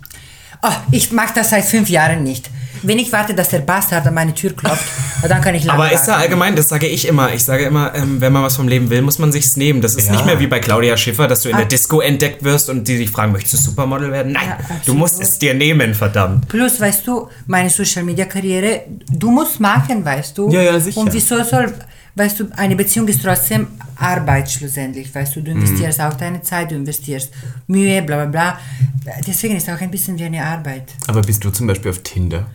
[0.63, 2.49] Oh, ich mache das seit fünf Jahren nicht.
[2.83, 4.85] Wenn ich warte, dass der Bastard an meine Tür klopft,
[5.27, 6.21] dann kann ich lange Aber ist da warten.
[6.23, 7.33] allgemein, das sage ich immer.
[7.33, 9.81] Ich sage immer, ähm, wenn man was vom Leben will, muss man sich's nehmen.
[9.81, 10.13] Das ist Ja.
[10.13, 11.59] nicht mehr wie bei Claudia Schiffer, dass du in Ah.
[11.59, 14.33] der Disco entdeckt wirst und die sich fragen, möchtest du Supermodel werden?
[14.33, 14.99] Nein, Ja, du absolut.
[14.99, 16.47] musst es dir nehmen, verdammt.
[16.49, 20.49] Plus, weißt du, meine Social Media Karriere, du musst machen, weißt du.
[20.51, 20.99] Ja, ja, sicher.
[20.99, 21.73] Und wieso soll,
[22.17, 25.41] weißt du, eine Beziehung ist trotzdem Arbeit schlussendlich, weißt du.
[25.41, 25.61] Du Mhm.
[25.61, 27.31] investierst auch deine Zeit, du investierst
[27.67, 28.59] Mühe, bla bla bla.
[29.25, 30.93] Deswegen ist es auch ein bisschen wie eine Arbeit.
[31.07, 32.47] Aber bist du zum Beispiel auf Tinder?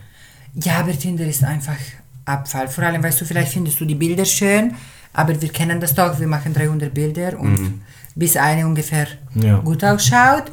[0.55, 1.77] Ja, aber Tinder ist einfach
[2.25, 2.67] Abfall.
[2.67, 4.73] Vor allem, weißt du, vielleicht findest du die Bilder schön,
[5.13, 7.81] aber wir kennen das doch, wir machen 300 Bilder und
[8.15, 9.57] bis eine ungefähr Ja.
[9.57, 10.45] gut ausschaut.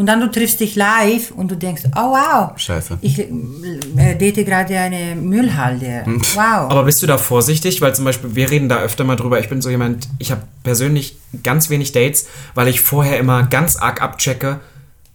[0.00, 2.96] Und dann du triffst dich live und du denkst, oh wow, Scheiße.
[3.02, 6.04] ich äh, date gerade eine Müllhalde.
[6.06, 6.70] Wow.
[6.70, 7.82] Aber bist du da vorsichtig?
[7.82, 9.40] Weil zum Beispiel, wir reden da öfter mal drüber.
[9.40, 13.76] Ich bin so jemand, ich habe persönlich ganz wenig Dates, weil ich vorher immer ganz
[13.76, 14.60] arg abchecke.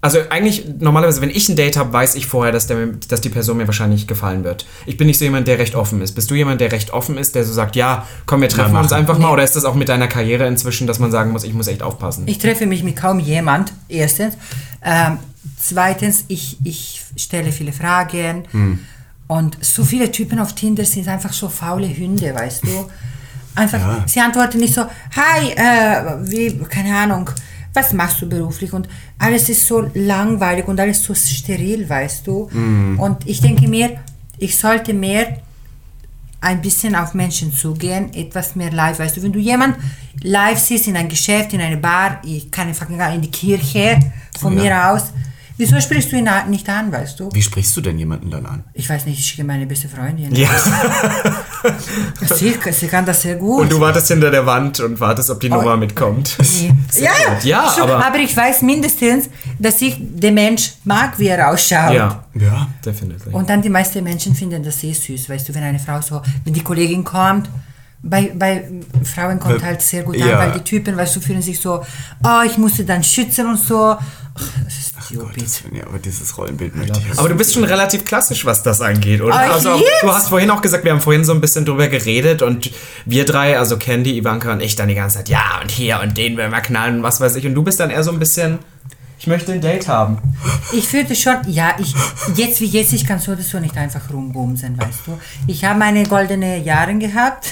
[0.06, 3.30] Also eigentlich, normalerweise, wenn ich ein Date habe, weiß ich vorher, dass, der, dass die
[3.30, 4.66] Person mir wahrscheinlich gefallen wird.
[4.86, 6.14] Ich bin nicht so jemand, der recht offen ist.
[6.14, 8.92] Bist du jemand, der recht offen ist, der so sagt, ja, komm, wir treffen uns
[8.94, 9.32] einfach mal?
[9.34, 11.82] Oder ist das auch mit deiner Karriere inzwischen, dass man sagen muss, ich muss echt
[11.84, 12.24] aufpassen?
[12.28, 14.36] Ich treffe mich mit kaum jemand, erstens.
[14.84, 15.18] Ähm,
[15.60, 18.80] zweitens, ich, ich stelle viele Fragen.
[19.28, 22.90] Und so viele Typen auf Tinder sind einfach so faule Hunde, weißt du.
[23.56, 24.04] Einfach, Ja.
[24.06, 24.82] sie antworten nicht so,
[25.16, 27.30] hi, äh, wie, keine Ahnung,
[27.76, 28.74] was machst du beruflich?
[28.74, 28.88] Und
[29.20, 32.50] alles ist so langweilig und alles so steril, weißt du.
[32.98, 33.98] Und ich denke mir,
[34.38, 35.38] ich sollte mehr
[36.42, 39.00] ein bisschen auf Menschen zugehen, etwas mehr live.
[39.00, 39.78] Weißt du, wenn du jemand
[40.22, 44.00] live siehst in ein Geschäft, in eine Bar, ich kann einfach in die Kirche
[44.40, 44.64] von Ja.
[44.64, 45.06] mir aus,
[45.58, 47.30] wieso sprichst du ihn nicht an, weißt du?
[47.34, 48.64] Wie sprichst du denn jemanden dann an?
[48.74, 50.34] Ich weiß nicht, ich schicke meine beste Freundin.
[50.36, 50.50] Ja.
[52.36, 53.62] Sie, sie kann das sehr gut.
[53.64, 56.38] Und du wartest hinter der Wand und wartest, ob die Nummer mitkommt.
[56.94, 57.12] ja,
[57.44, 61.94] Ja, schon, aber- aber, ich weiß mindestens, dass ich den Mensch mag, wie er ausschaut.
[61.94, 62.68] Ja, Ja.
[62.86, 63.34] definitely.
[63.34, 66.22] Und dann die meisten Menschen finden das sehr süß, weißt du, wenn eine Frau so,
[66.44, 67.50] wenn die Kollegin kommt,
[68.06, 68.64] bei, bei
[69.04, 70.26] Frauen kommt halt sehr gut ja.
[70.26, 71.84] an, weil die Typen, weißt du, fühlen sich so,
[72.24, 73.98] oh, ich musste dann schützen und so.
[73.98, 75.44] Ach, das ist Gott, stupid.
[75.44, 78.82] das, ja, aber dieses Rollenbild möchte ich Aber du bist schon relativ klassisch, was das
[78.82, 79.34] angeht, oder?
[79.46, 79.90] Ich also, lieb's.
[80.02, 82.70] du hast vorhin auch gesagt, wir haben vorhin so ein bisschen drüber geredet und
[83.06, 86.18] wir drei, also Candy, Ivanka und ich, dann die ganze Zeit, ja, und hier und
[86.18, 87.48] den werden wir knallen und was weiß ich.
[87.48, 88.60] Und du bist dann eher so ein bisschen,
[89.18, 90.18] ich möchte ein Date haben.
[90.74, 91.96] Ich fühlte schon, ja, ich,
[92.36, 95.18] jetzt wie jetzt, ich kann so oder so nicht einfach rumbumsen, weißt du.
[95.48, 97.48] Ich habe meine goldene Jahre gehabt,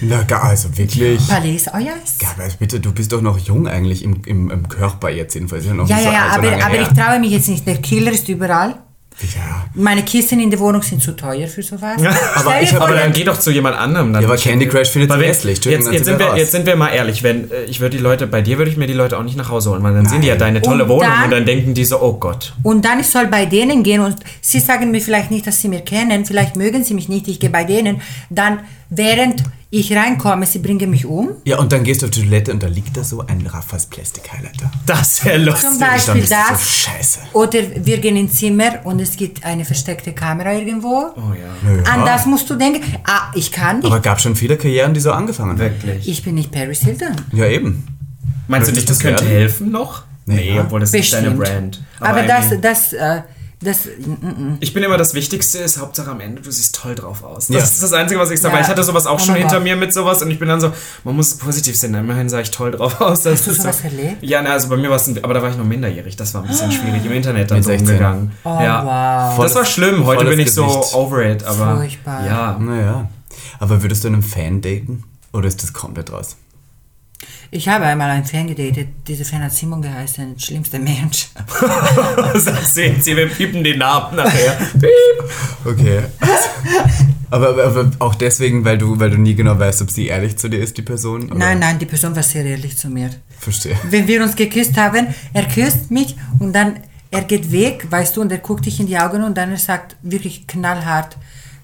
[0.00, 1.26] Na, gar, also wirklich.
[1.28, 4.68] Palais, oh ja, Ja, aber bitte, du bist doch noch jung eigentlich im, im, im
[4.68, 5.64] Körper jetzt jedenfalls.
[5.66, 7.76] Ja, noch ja, ja, so ja, allzu aber, aber ich traue mich jetzt nicht, der
[7.78, 8.76] Killer ist überall.
[9.22, 9.64] Ja.
[9.72, 11.96] Meine Kisten in der Wohnung sind zu teuer für sowas.
[12.34, 14.12] Aber Stell ich Aber dann geh doch zu jemand anderem.
[14.12, 15.64] Dann Ja, aber Candy Crush findet sie hässlich.
[15.64, 16.38] Jetzt, jetzt, sind wir raus.
[16.38, 18.76] jetzt sind wir mal ehrlich, wenn äh, ich würde die Leute, bei dir würde ich
[18.76, 20.82] mir die Leute auch nicht nach Hause holen, weil dann sehen die ja deine tolle
[20.84, 22.52] Und Wohnung dann- und dann denken die so, oh Gott.
[22.62, 25.68] Und dann ich soll bei denen gehen und sie sagen mir vielleicht nicht, dass sie
[25.68, 28.02] mir kennen, vielleicht mögen sie mich nicht, ich gehe bei denen.
[28.28, 31.30] Dann, während ich reinkomme, sie bringen mich um.
[31.44, 33.86] Ja, und dann gehst du auf die Toilette und da liegt da so ein Raffas
[33.86, 34.70] Plastic Highlighter.
[34.86, 35.70] Das wäre lustig.
[35.70, 36.70] Zum Beispiel bist du so das.
[36.70, 37.18] scheiße.
[37.32, 41.12] Oder wir gehen ins Zimmer und es gibt eine versteckte Kamera irgendwo.
[41.16, 41.74] Oh ja.
[41.76, 41.82] Ja.
[41.92, 42.80] An das musst du denken.
[43.04, 43.86] Ah, ich kann nicht.
[43.86, 45.58] Aber gab schon viele Karrieren, die so angefangen haben.
[45.58, 46.08] Wirklich.
[46.08, 47.16] Ich bin nicht Paris Hilton.
[47.32, 47.86] Ja, eben.
[48.48, 50.04] Meinst du nicht, das Möchtest du könnte helfen noch?
[50.26, 50.62] Nee, Ja.
[50.62, 51.80] obwohl das ist deine Bestimmt.
[52.00, 52.08] Brand.
[52.08, 53.22] Aber, I das, das, äh,
[53.60, 54.56] das, mm, mm.
[54.60, 57.46] Ich bin immer das Wichtigste ist, Hauptsache am Ende, du siehst toll drauf aus.
[57.46, 57.62] Das Ja.
[57.62, 58.54] ist das Einzige, was ich sage.
[58.54, 58.60] Ja.
[58.60, 59.62] Ich hatte sowas auch Oh schon hinter Gott.
[59.64, 60.72] mir mit sowas und ich bin dann so,
[61.04, 61.94] man muss positiv sehen.
[61.94, 63.22] Immerhin sah ich toll drauf aus.
[63.22, 64.22] Das Hast du ist sowas so, erlebt?
[64.22, 66.16] Ja, na, also bei mir war es, ein- aber da war ich noch minderjährig.
[66.16, 67.88] Das war ein bisschen schwierig im Internet dann Mit so 16.
[67.88, 68.32] umgegangen.
[68.44, 69.34] Oh, ja.
[69.36, 69.42] wow.
[69.44, 70.04] Das war schlimm.
[70.04, 70.94] Heute volles bin ich so Gesicht.
[70.94, 71.44] over it.
[71.44, 72.26] Aber Furchtbar.
[72.26, 72.58] ja.
[72.58, 73.08] Naja.
[73.58, 75.04] Aber würdest du einen Fan daten?
[75.32, 76.36] Oder ist das komplett raus?
[77.56, 78.88] Ich habe einmal einen Fan gedatet.
[79.08, 81.28] Dieser Fan hat Simon geheißen, schlimmster Mensch.
[82.34, 84.58] Das sehen Sie, wir piepen den Namen nachher.
[85.64, 86.02] Okay.
[87.30, 90.36] aber, aber, aber auch deswegen, weil du, weil du nie genau weißt, ob sie ehrlich
[90.36, 91.30] zu dir ist, die Person?
[91.30, 91.38] Oder?
[91.38, 93.08] Nein, nein, die Person war sehr ehrlich zu mir.
[93.38, 93.76] Verstehe.
[93.88, 96.80] Wenn wir uns geküsst haben, er küsst mich und dann
[97.10, 99.56] er geht weg, weißt du, und er guckt dich in die Augen und dann er
[99.56, 101.16] sagt wirklich knallhart,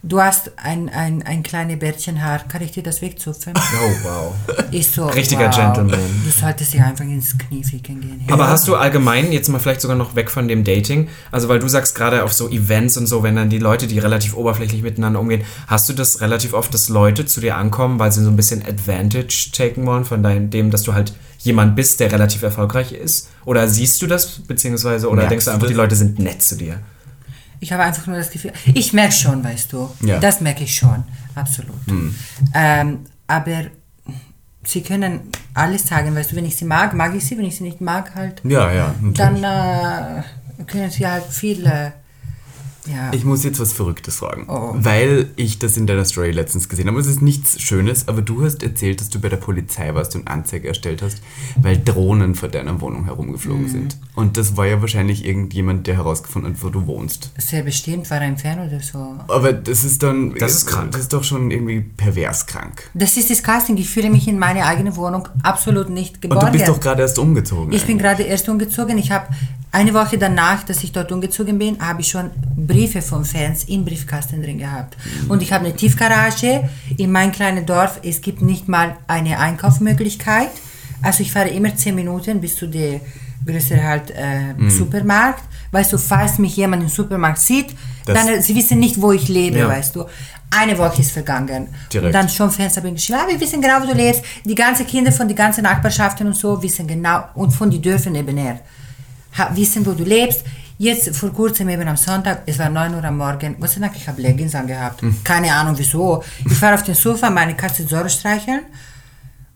[0.02, 3.54] du hast ein, ein, ein kleines Bärtchenhaar, kann ich dir das wegzupfen?
[3.82, 4.34] Oh, wow.
[4.70, 6.22] Ich so, Richtiger wow, Gentleman.
[6.24, 8.24] Du solltest dir einfach ins Knie ficken gehen.
[8.30, 11.58] Aber hast du allgemein, jetzt mal vielleicht sogar noch weg von dem Dating, also weil
[11.58, 14.82] du sagst gerade auf so Events und so, wenn dann die Leute, die relativ oberflächlich
[14.82, 18.30] miteinander umgehen, hast du das relativ oft, dass Leute zu dir ankommen, weil sie so
[18.30, 22.42] ein bisschen Advantage taken wollen von deinem, dem, dass du halt jemand bist, der relativ
[22.42, 23.28] erfolgreich ist?
[23.44, 26.56] Oder siehst du das, beziehungsweise, oder Merkst denkst du einfach, die Leute sind nett zu
[26.56, 26.80] dir?
[27.62, 30.18] Ich habe einfach nur das Gefühl, ich merke schon, weißt du, Ja.
[30.18, 31.04] das merke ich schon,
[31.36, 31.76] absolut.
[32.54, 32.98] Ähm,
[33.28, 33.66] aber
[34.64, 35.20] sie können
[35.54, 37.80] alles sagen, weißt du, wenn ich sie mag, mag ich sie, wenn ich sie nicht
[37.80, 38.94] mag, halt, Ja, ja.
[39.00, 39.16] Natürlich.
[39.16, 40.22] dann äh,
[40.66, 41.92] können sie halt viel, äh,
[42.86, 43.12] ja.
[43.12, 44.74] Ich muss jetzt was Verrücktes fragen, Oh.
[44.74, 46.98] weil ich das in deiner Story letztens gesehen habe.
[47.00, 50.28] Es ist nichts Schönes, aber du hast erzählt, dass du bei der Polizei warst und
[50.28, 51.18] Anzeige erstellt hast,
[51.56, 53.68] weil Drohnen vor deiner Wohnung herumgeflogen Mhm.
[53.68, 53.96] sind.
[54.14, 57.30] Und das war ja wahrscheinlich irgendjemand, der herausgefunden hat, wo du wohnst.
[57.38, 58.98] Sehr bestimmt war er ein Fan oder so.
[59.28, 60.34] Aber das ist dann...
[60.38, 60.92] Das ist krank.
[60.92, 62.88] Das ist doch schon irgendwie pervers krank.
[62.94, 63.76] Das ist das Casting.
[63.76, 66.46] Ich fühle mich in meine eigene Wohnung absolut nicht Und geborgen.
[66.46, 67.72] du bist doch gerade erst umgezogen.
[67.72, 68.02] Ich bin eigentlich.
[68.02, 68.98] gerade erst umgezogen.
[68.98, 69.26] Ich habe
[69.70, 72.30] eine Woche danach, dass ich dort umgezogen bin, habe ich schon
[72.72, 74.96] Briefe von Fans im Briefkasten drin gehabt.
[75.28, 78.00] Und ich habe eine Tiefgarage in meinem kleinen Dorf.
[78.02, 80.50] Es gibt nicht mal eine Einkaufsmöglichkeit.
[81.02, 83.00] Also ich fahre immer zehn Minuten bis zu der
[83.46, 84.70] größeren halt, äh, Mhm.
[84.70, 85.42] Supermarkt.
[85.72, 87.70] Weißt du, falls mich jemand im Supermarkt sieht,
[88.06, 89.68] Das- dann äh, sie wissen nicht, wo ich lebe, Ja.
[89.68, 90.04] weißt du.
[90.54, 91.68] Eine Woche ist vergangen.
[91.92, 92.06] Direkt.
[92.06, 94.22] Und dann schon Fans haben geschrieben, ah, wir wissen genau, wo du lebst.
[94.44, 98.12] Die ganzen Kinder von den ganzen Nachbarschaften und so wissen genau, und von den Dörfern
[98.12, 98.60] nebenher,
[99.38, 100.44] ha, wissen, wo du lebst.
[100.78, 103.94] Jetzt vor kurzem eben am Sonntag, es war 9 Uhr am Morgen, Gott sei Dank,
[103.96, 105.02] ich habe Leggings angehabt.
[105.02, 105.16] Hm.
[105.22, 106.22] Keine Ahnung wieso.
[106.50, 108.62] Ich war auf dem Sofa, meine Katze Zorro streicheln.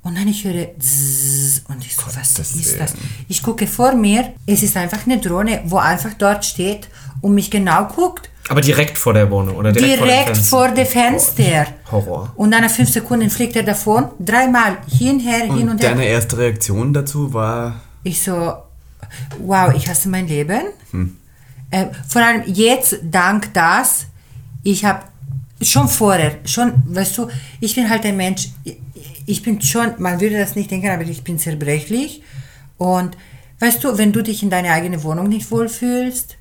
[0.02, 2.94] Und dann ich höre Zzzz, und ich so, was Gottes ist das?
[3.28, 6.88] Ich gucke vor mir, es ist einfach eine Drohne, wo einfach dort steht
[7.22, 8.30] und mich genau guckt.
[8.48, 11.42] Aber direkt vor der Wohnung oder direkt, Direkt vor vor, dem Fenster?
[11.42, 11.66] dem Fenster.
[11.90, 12.32] Horror.
[12.36, 15.16] Und dann nach fünf Sekunden fliegt er davon, dreimal hin
[15.48, 15.90] Und und her.
[15.90, 17.80] deine erste Reaktion dazu war...
[18.04, 18.52] Ich so,
[19.40, 20.62] wow, ich hasse mein Leben.
[20.90, 21.16] Hm.
[21.70, 24.06] Äh, vor allem jetzt, dank das,
[24.62, 25.02] ich habe
[25.60, 27.28] schon vorher, schon, weißt du,
[27.60, 28.48] ich bin halt ein Mensch,
[29.26, 32.22] ich- bin schon, man würde das nicht denken, aber ich bin zerbrechlich.
[32.78, 33.16] Und
[33.58, 36.36] weißt du, wenn du dich in deine eigene Wohnung nicht wohlfühlst,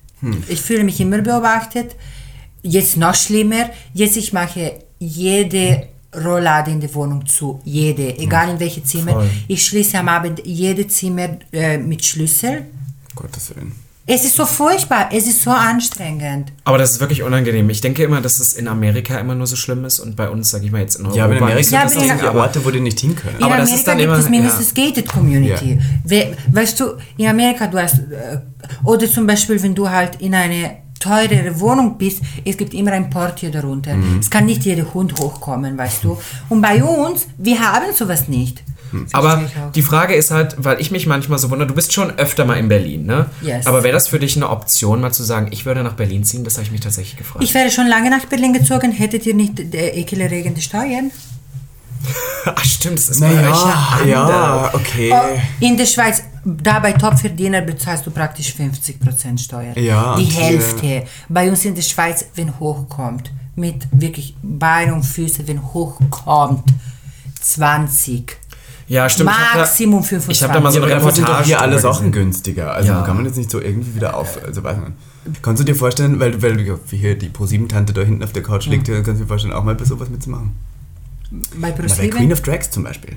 [0.47, 1.95] ich fühle mich immer beobachtet,
[2.61, 5.87] jetzt noch schlimmer, jetzt ich mache jede
[6.23, 9.13] Rolllade in der Wohnung zu, jede, egal in welche Zimmer.
[9.13, 9.29] Voll.
[9.47, 12.65] Ich schließe am Abend jede Zimmer äh, mit Schlüssel.
[13.15, 13.71] Gottes Willen.
[14.07, 16.51] Es ist so furchtbar, es ist so anstrengend.
[16.63, 17.67] Aber das ist wirklich unangenehm.
[17.71, 20.51] Ich denke immer, dass es in Amerika immer nur so schlimm ist und bei uns,
[20.51, 21.17] sag ich mal, jetzt in Europa.
[21.17, 23.37] Ja, aber in Amerika Ja, gibt es aber Orte, wo die nicht hin können.
[23.37, 25.79] In Aber das Amerika ist dann gibt immer- es mindestens Gated Community.
[25.79, 25.81] Ja.
[26.03, 26.85] We weißt du,
[27.17, 28.37] in Amerika du hast, äh,
[28.83, 33.09] oder zum Beispiel, wenn du halt in eine teurere Wohnung bist, es gibt immer ein
[33.09, 33.95] Portier darunter.
[33.95, 34.19] Mhm.
[34.19, 36.17] Es kann nicht jeder Hund hochkommen, weißt du.
[36.49, 38.63] Und bei uns, wir haben sowas nicht.
[39.11, 39.71] Aber ich auch.
[39.71, 42.55] die Frage ist halt, weil ich mich manchmal so wundere, du bist schon öfter mal
[42.55, 43.25] in Berlin, ne?
[43.41, 43.67] Yes.
[43.67, 46.43] Aber wäre das für dich eine Option, mal zu sagen, ich würde nach Berlin ziehen?
[46.43, 47.43] Das habe ich mich tatsächlich gefragt.
[47.43, 51.11] Ich wäre schon lange nach Berlin gezogen, hättet ihr nicht der ekelerregende Steuern?
[52.45, 55.11] Ach stimmt, das ist bei euch Naja, ja okay.
[55.13, 59.77] Oh, in der Schweiz, da bei Topverdiener bezahlst du praktisch 50% Steuer.
[59.77, 61.03] Ja, Die hier- Hälfte.
[61.27, 66.63] Bei uns in der Schweiz, wenn hochkommt, mit wirklich Beine und Füße, wenn hochkommt,
[67.41, 68.37] 20.
[68.87, 69.31] Ja, stimmt.
[69.55, 70.47] Maximum Ich habe 25.
[70.47, 72.71] da mal so Ja, eine aber dafür sind doch Reportage hier alle Sachen günstiger.
[72.71, 73.01] Also Ja.
[73.01, 74.37] kann man jetzt nicht so irgendwie wieder auf.
[74.45, 74.93] Also weiß man.
[75.41, 78.43] Kannst du dir vorstellen, weil, weil ja, wie hier die Pro-7-Tante da hinten auf der
[78.43, 80.55] Couch liegt, kannst du dir vorstellen, auch mal bei sowas mitzumachen?
[81.31, 82.11] bei Na, bei ProSieben?
[82.11, 83.13] Queen of Drags zum Beispiel.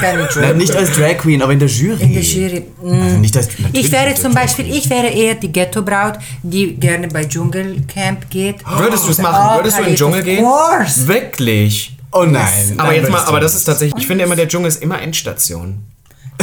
[0.00, 2.02] Keine Drag- Nein, nicht als Drag Queen, aber in der Jury.
[2.02, 2.64] in der Jury.
[2.82, 7.24] Also nicht als, Ich wäre zum Beispiel, ich wäre eher die Ghetto-Braut, die gerne bei
[7.24, 8.56] Dschungelcamp geht.
[8.78, 9.58] Würdest du es Oh, machen?
[9.58, 10.44] Würdest du in den Dschungel gehen?
[10.44, 11.96] Wirklich?
[12.12, 12.44] Oh nein.
[12.76, 15.00] Aber nein, jetzt mal, aber das ist tatsächlich, ich finde immer, der Dschungel ist immer
[15.00, 15.84] Endstation.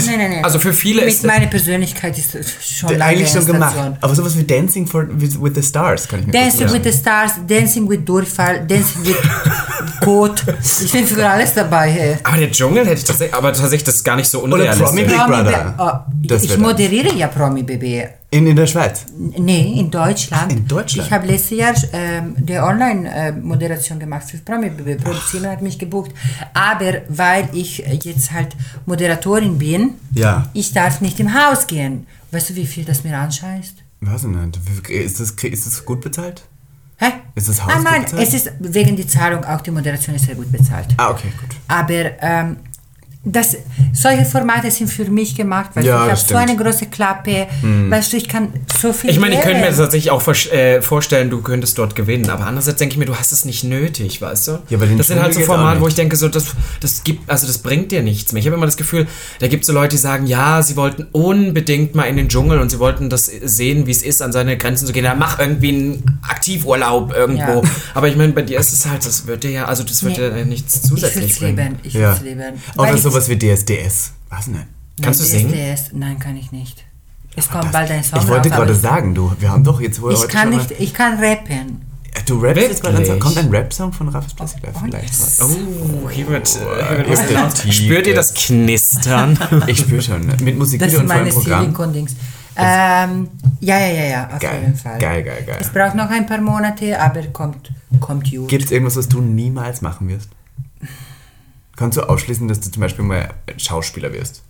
[0.05, 0.43] Nein, nein, nein.
[0.43, 3.75] Also für viele Mit ist meiner Persönlichkeit ist das schon lange eigentlich schon gemacht.
[4.01, 6.91] Aber sowas wie Dancing for, with, with the Stars kann ich mir Dancing with the
[6.91, 9.17] Stars, Dancing with Durchfall, Dancing with
[10.03, 10.41] Code.
[10.61, 11.89] Ich bin für alles dabei.
[11.89, 12.17] Hey.
[12.23, 14.91] Aber der Dschungel hätte ich tatsächlich, aber tatsächlich das ist gar nicht so unrealistisch.
[14.91, 16.05] Big Promi Brother.
[16.29, 18.16] oh, ich moderiere ja Promi BB.
[18.29, 19.05] In, in der Schweiz.
[19.17, 20.51] Nee, in Deutschland.
[20.51, 21.07] In Deutschland?
[21.07, 25.01] Ich habe letztes Jahr ähm, die Online-Moderation gemacht für Promi BB.
[25.01, 26.11] Produzieren hat mich gebucht.
[26.53, 28.55] Aber weil ich jetzt halt
[28.85, 30.49] Moderatorin bin, Ja.
[30.53, 32.05] ich darf nicht im Haus gehen.
[32.31, 33.75] Weißt du, wie viel das mir anscheißt?
[34.01, 34.51] Was denn?
[34.87, 36.43] Wie- Ist das, ist das gut bezahlt?
[36.97, 37.05] Hä?
[37.35, 38.27] Ist das Haus ah, nein, gut bezahlt?
[38.27, 40.87] es ist wegen die Zahlung, auch die Moderation ist sehr gut bezahlt.
[40.97, 41.55] Ah, okay, gut.
[41.69, 42.57] Aber ähm,
[43.29, 43.57] das,
[43.93, 46.35] solche Formate sind für mich gemacht, weil Ja, ich habe das so.
[46.35, 46.41] Hm.
[46.41, 47.47] eine große Klappe,
[47.89, 48.49] weißt du, ich kann
[48.79, 49.75] so viel Ich meine, ich könnte mir wählen.
[49.77, 52.29] tatsächlich auch äh, vorstellen, du könntest dort gewinnen.
[52.29, 54.59] Aber andererseits denke ich mir, du hast es nicht nötig, weißt du?
[54.69, 56.45] Ja, bei den das sind halt so auch Formate, wo ich denke, so, das,
[56.79, 58.39] das gibt, also das bringt dir nichts mehr.
[58.39, 59.07] Ich habe immer das Gefühl,
[59.39, 62.59] da gibt es so Leute, die sagen, ja, sie wollten unbedingt mal in den Dschungel
[62.59, 65.03] und sie wollten das sehen, wie es ist, an seine Grenzen zu gehen.
[65.03, 67.61] Dann mach irgendwie einen Aktivurlaub irgendwo.
[67.63, 67.69] Ja.
[67.93, 70.17] Aber ich meine, bei dir ist es halt, das wird dir ja, also das wird
[70.17, 70.29] Nee.
[70.29, 71.57] dir nichts Ich zusätzlich es bringen.
[71.57, 71.99] lieben, ich Ja.
[72.01, 72.41] würde es lieben.
[72.77, 74.13] Oder Weil ich- sowas wie DSDS.
[74.29, 74.63] Was denn?
[75.01, 75.75] Kannst du Nein, singen?
[75.75, 76.83] DSDS, nein, kann ich nicht.
[77.35, 80.13] Es kommt bald ein Song Ich wollte gerade sagen, du, wir haben doch jetzt wohl
[80.13, 81.81] Ich heute kann schon nicht, ich kann rappen.
[82.15, 82.81] Mal, du rappst jetzt?
[82.81, 85.09] Kommt ein Rap-Song von Raffles Plastic Life vielleicht?
[85.09, 85.39] yes.
[85.41, 87.73] Oh, hier wird, äh, hier wird laut.
[87.73, 88.33] Spürt ihr das.
[88.33, 89.37] Knistern?
[89.67, 90.25] Ich spüre schon.
[90.41, 91.75] Mit Musik Das sind und allem Programm.
[92.59, 94.97] Ähm, ja, ja, ja, ja, auf Geil, jeden Fall.
[94.97, 95.57] geil, geil, geil.
[95.59, 98.47] Es braucht noch ein paar Monate, aber kommt, kommt gut.
[98.47, 100.29] Gibt es irgendwas, was du niemals machen wirst?
[101.77, 104.43] Kannst du ausschließen, dass du zum Beispiel mal Schauspieler wirst?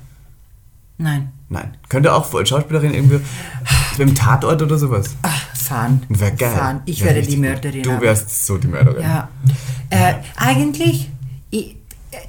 [0.98, 1.32] Nein.
[1.50, 1.78] Nein.
[1.90, 3.20] Könnte auch als Schauspielerin irgendwie
[3.98, 5.16] beim Tatort oder sowas?
[5.22, 6.02] Ach, fahren.
[6.10, 6.56] Wäre geil.
[6.56, 6.82] Fahren.
[6.86, 7.38] Ich Wär werde die.
[7.38, 7.84] Mörderin.
[7.84, 9.04] Du wärst so die Mörderin.
[9.04, 9.30] Ja.
[9.90, 11.10] Äh, eigentlich,
[11.52, 11.76] ich,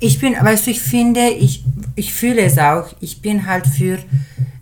[0.00, 3.98] ich bin, weißt du, ich finde, ich, ich fühle es auch, ich bin halt für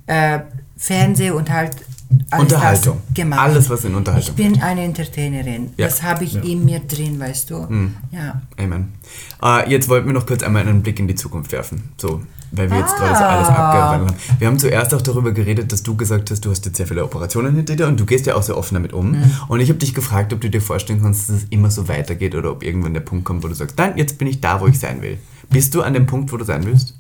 [0.07, 0.41] äh,
[0.77, 1.73] Fernseh und halt
[2.31, 3.01] alles Unterhaltung.
[3.09, 3.41] das gemacht.
[3.41, 5.71] Alles, was in Unterhaltung Ich bin eine Entertainerin.
[5.77, 5.87] Ja.
[5.87, 7.67] Das habe ich in mir drin, weißt du.
[8.13, 8.43] Ja.
[8.59, 8.93] Amen.
[9.43, 11.91] Äh, jetzt wollten wir noch kurz einmal einen Blick in die Zukunft werfen.
[12.01, 12.99] So, weil wir jetzt Ah.
[12.99, 14.39] gerade so alles abgewandelt haben.
[14.41, 17.05] Wir haben zuerst auch darüber geredet, dass du gesagt hast, du hast jetzt sehr viele
[17.05, 19.13] Operationen hinter dir und du gehst ja auch sehr offen damit um.
[19.13, 19.33] Mhm.
[19.49, 22.35] Und ich habe dich gefragt, ob du dir vorstellen kannst, dass es immer so weitergeht
[22.35, 24.67] oder ob irgendwann der Punkt kommt, wo du sagst, nein, jetzt bin ich da, wo
[24.67, 25.19] ich sein will.
[25.51, 26.95] Bist du an dem Punkt, wo du sein willst?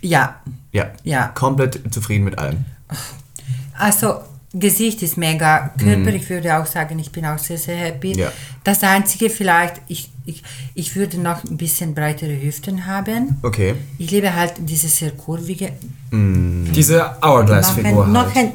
[0.00, 0.36] Ja.
[0.72, 0.86] Ja.
[1.04, 1.28] Ja.
[1.28, 2.64] Komplett zufrieden mit allem.
[3.78, 4.20] Also,
[4.54, 5.70] Gesicht ist mega.
[5.76, 8.16] Körper, ich würde auch sagen, ich bin auch sehr, sehr happy.
[8.16, 8.32] Ja.
[8.62, 10.42] Das Einzige vielleicht, ich, ich,
[10.74, 13.38] ich würde noch ein bisschen breitere Hüften haben.
[13.42, 13.74] Okay.
[13.98, 15.72] Ich liebe halt diese sehr kurvige.
[16.12, 18.36] Diese Noch, Hourglass-Figur noch halt.
[18.36, 18.52] ein,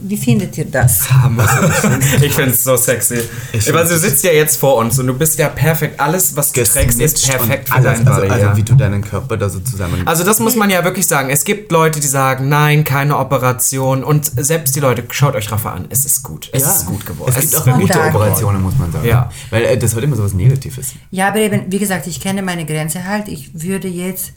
[0.00, 1.08] wie findet ihr das?
[2.20, 3.20] ich finde es so sexy.
[3.52, 5.98] Ich Weil du sitzt ja jetzt vor uns und du bist ja perfekt.
[6.00, 8.32] Alles, was du trägst, ist perfekt für alles, deinen also, Body.
[8.32, 8.56] also ja.
[8.56, 10.06] wie du deinen Körper da so zusammen...
[10.06, 11.30] Also das muss man ja wirklich sagen.
[11.30, 14.04] Es gibt Leute, die sagen, nein, keine Operation.
[14.04, 16.48] Und selbst die Leute, schaut euch Rafa an, es ist gut.
[16.52, 17.30] Es ist gut geworden.
[17.30, 18.16] Es Es gibt ist auch gute Danke.
[18.16, 19.06] Operationen, muss man sagen.
[19.06, 19.30] Ja.
[19.50, 20.94] Weil äh, das hat immer so was Negatives.
[21.10, 23.28] Ja, aber eben, wie gesagt, ich kenne meine Grenze halt.
[23.28, 24.32] Ich würde jetzt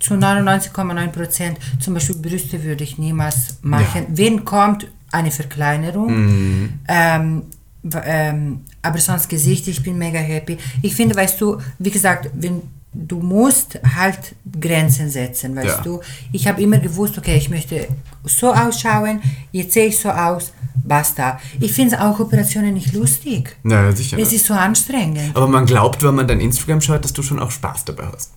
[0.00, 4.06] zu 99,9 Prozent, zum Beispiel Brüste würde ich niemals machen.
[4.08, 6.78] Wenn kommt, eine Verkleinerung.
[6.88, 7.42] Ähm,
[7.82, 10.58] w- ähm, aber sonst Gesicht, ich bin mega happy.
[10.82, 12.62] Ich finde, weißt du, wie gesagt, wenn
[12.94, 15.82] du musst halt Grenzen setzen, weißt Ja.
[15.82, 16.00] du.
[16.32, 17.86] Ich habe immer gewusst, okay, ich möchte
[18.24, 19.20] so ausschauen,
[19.52, 21.38] jetzt sehe ich so aus, basta.
[21.60, 23.56] Ich finde auch Operationen nicht lustig.
[23.62, 24.18] Naja, sicher.
[24.18, 25.34] Es ist so anstrengend.
[25.36, 28.32] Aber man glaubt, wenn man dein Instagram schaut, dass du schon auch Spaß dabei hast.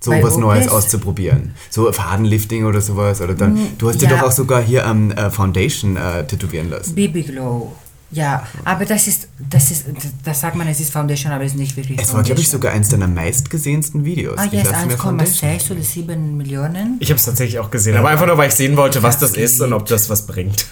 [0.00, 0.74] So Bei was Neues OPs?
[0.74, 1.54] auszuprobieren.
[1.70, 3.20] So Fadenlifting oder sowas.
[3.20, 4.16] Oder dann, du hast dir ja.
[4.16, 6.94] doch auch sogar hier am äh, Foundation äh, tätowieren lassen.
[6.94, 7.72] Baby Glow.
[8.10, 9.84] Ja, aber das ist, das ist,
[10.24, 12.46] das sagt man, es ist Foundation, aber es ist nicht wirklich Es war, glaube ich,
[12.48, 12.60] Foundation.
[12.60, 14.38] sogar eins deiner meistgesehensten Videos.
[14.38, 15.20] Ah, Foundation.
[15.20, 16.96] 1,6 oder 7 Millionen.
[17.00, 19.30] Ich habe es tatsächlich auch gesehen, aber einfach nur, weil ich sehen wollte, was das
[19.32, 20.66] hab's ist und ob das was bringt.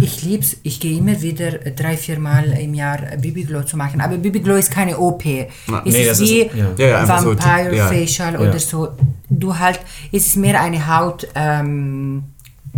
[0.00, 0.56] Ich lieb's.
[0.64, 4.00] Ich gehe immer wieder drei, vier Mal im Jahr äh, Baby Glow zu machen.
[4.00, 5.24] Aber Baby Glow ist keine OP.
[5.24, 5.46] es
[5.84, 6.66] Nee, ist das ist- wie ja.
[6.78, 7.86] Ja, ja, so, Vampire ja.
[7.88, 8.40] Facial Ja.
[8.40, 8.88] oder so.
[9.30, 9.80] Du halt,
[10.10, 12.24] es ist mehr eine Haut ähm,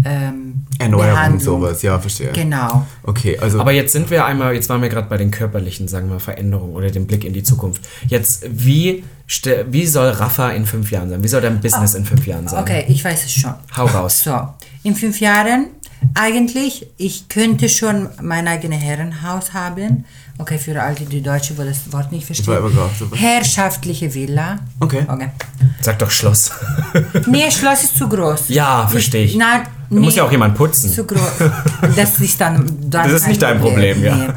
[0.05, 1.41] ähm, Erneuerung, Behandlung.
[1.41, 2.33] sowas, ja, verstehe.
[2.33, 2.85] Genau.
[3.05, 6.11] Okay, also Aber jetzt sind wir einmal, jetzt waren wir gerade bei den körperlichen, sagen
[6.11, 7.83] wir, Veränderungen oder dem Blick in die Zukunft.
[8.09, 9.05] Jetzt, wie,
[9.69, 11.23] wie soll Rafa in fünf Jahren sein?
[11.23, 12.63] Wie soll dein Business in fünf Jahren sein?
[12.63, 13.55] Okay, ich weiß es schon.
[13.77, 14.25] Hau raus.
[14.25, 14.37] So,
[14.83, 15.69] in fünf Jahren,
[16.15, 20.05] eigentlich, ich könnte schon mein eigenes Herrenhaus haben.
[20.37, 22.59] Okay, für all die, die Deutsche, wo das Wort nicht verstehen.
[23.15, 24.59] Herrschaftliche Villa.
[24.81, 25.07] Okay.
[25.07, 25.29] okay.
[25.81, 26.51] Sag doch Schloss.
[27.29, 28.49] Nee, Schloss ist zu groß.
[28.49, 29.37] Ja, verstehe ich.
[29.37, 29.63] Nein,
[29.95, 30.91] Du musst ja auch jemand putzen.
[30.91, 31.21] Zu groß.
[31.97, 34.35] Das ist dann, dann Das ist nicht dein Problem, ja.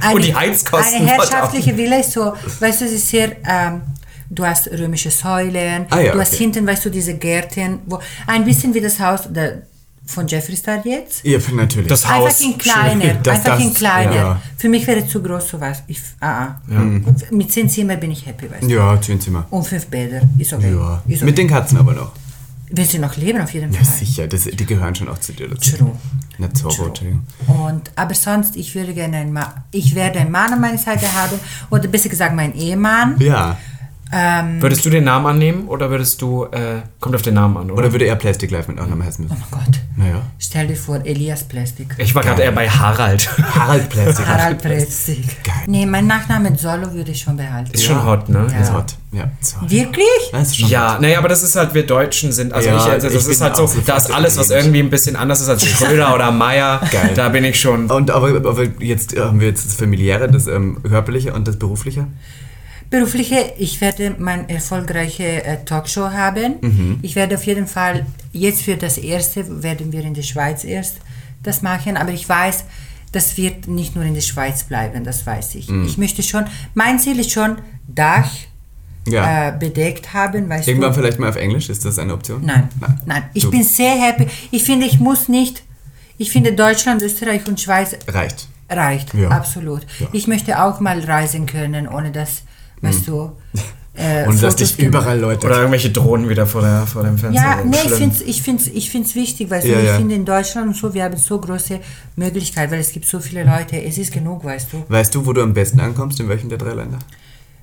[0.00, 3.82] Eine, Und die Heizkosten Eine herrschaftliche Villa ist so, weißt du, es ist sehr, ähm,
[4.28, 6.44] du hast römische Säulen, Ah ja, du hast okay.
[6.44, 9.62] hinten, weißt du, diese Gärten, wo, ein bisschen wie das Haus der,
[10.06, 11.24] von Jeffree Star jetzt.
[11.24, 11.86] Ja, natürlich.
[11.88, 12.24] Das Haus.
[12.40, 14.14] Einfach in kleiner, Das- einfach das- in kleiner.
[14.16, 14.42] ja.
[14.56, 15.82] Für mich wäre zu groß sowas.
[15.86, 16.56] Ich, ah, ah.
[17.30, 18.68] Mit zehn Zimmern bin ich happy, weißt du.
[18.68, 19.46] ja, zehn Zimmer.
[19.50, 20.72] Und fünf Bäder, ist okay.
[20.74, 21.02] Ja.
[21.06, 21.24] Ist okay.
[21.26, 22.12] Mit den Katzen aber noch.
[22.72, 23.98] Wenn sie noch leben, auf jeden Ja, Fall.
[23.98, 24.26] sicher.
[24.28, 25.76] Das, die gehören schon auch zu dir dazu.
[25.76, 25.92] True.
[26.38, 27.22] Nicht Entschuldigung.
[27.46, 31.12] Und, aber sonst, ich würde gerne einen Mann, ich werde einen Mann an meiner Seite
[31.12, 31.38] haben,
[31.70, 33.18] oder besser gesagt, meinen Ehemann.
[33.20, 33.58] Ja.
[34.12, 37.70] Ähm, Würdest du den Namen annehmen oder würdest du, äh, kommt auf den Namen an,
[37.70, 37.78] oder?
[37.84, 39.36] Oder würde er Plastic Life mit Nachnamen heißen müssen?
[39.40, 40.22] oh Gott, Naja.
[40.38, 41.94] stell dir vor, Elias Plastik.
[41.96, 43.28] ich war gerade eher bei Harald.
[43.54, 44.26] Harald Plastic.
[44.26, 45.44] Harald Plastik.
[45.44, 45.54] Geil.
[45.68, 47.70] Nee, mein Nachname Solo würde ich schon behalten.
[47.72, 48.46] Ist schon hot, ne?
[48.60, 48.96] Ist hot.
[49.12, 49.70] Ja, ist hot.
[49.70, 50.04] Wirklich?
[50.32, 52.82] Das ist schon Ja, naja, aber das ist halt, wir Deutschen sind, also Ja, ich,
[52.90, 55.48] also das ich ist halt so, da ist alles, was irgendwie ein bisschen anders ist
[55.48, 57.12] als Schröder oder Meier, Geil.
[57.14, 57.88] da bin ich schon.
[57.90, 61.56] Und aber, aber jetzt äh, haben wir jetzt das familiäre, das ähm, körperliche und das
[61.60, 62.06] berufliche.
[62.90, 66.54] Berufliche, ich werde meine erfolgreiche äh, Talkshow haben.
[66.60, 66.98] Mhm.
[67.02, 70.96] Ich werde auf jeden Fall, jetzt für das erste, werden wir in der Schweiz erst
[71.42, 72.64] das machen, aber ich weiß,
[73.12, 75.68] das wird nicht nur in der Schweiz bleiben, das weiß ich.
[75.68, 75.86] Mhm.
[75.86, 78.30] Ich möchte schon, mein Ziel ist schon, Dach
[79.06, 79.48] Ja.
[79.48, 80.98] äh, bedeckt haben, weißt Irgendwann du.
[80.98, 82.44] vielleicht mal auf Englisch, ist das eine Option?
[82.44, 83.00] Nein, Nein.
[83.06, 84.26] nein, Ich Du- bin sehr happy.
[84.50, 85.62] Ich finde, ich muss nicht,
[86.18, 88.48] ich finde Deutschland, Österreich und Schweiz Reicht.
[88.68, 89.28] reicht, Ja.
[89.30, 89.86] absolut.
[89.98, 90.08] Ja.
[90.12, 92.42] Ich möchte auch mal reisen können, ohne dass,
[92.80, 93.32] weißt du,
[93.94, 95.46] äh, Und dass dich überall Leute.
[95.46, 97.42] Oder irgendwelche Drohnen wieder vor, der, vor dem Fenster.
[97.42, 99.96] Ja, nee, ich finde es ich find's, ich find's, ich wichtig, weil Ja, ich ja.
[99.96, 101.80] finde in Deutschland und so, wir haben so große
[102.16, 104.84] Möglichkeiten, weil es gibt so viele Leute, es ist genug, weißt du.
[104.88, 106.98] Weißt du, wo du am besten ankommst, in welchem der drei Länder?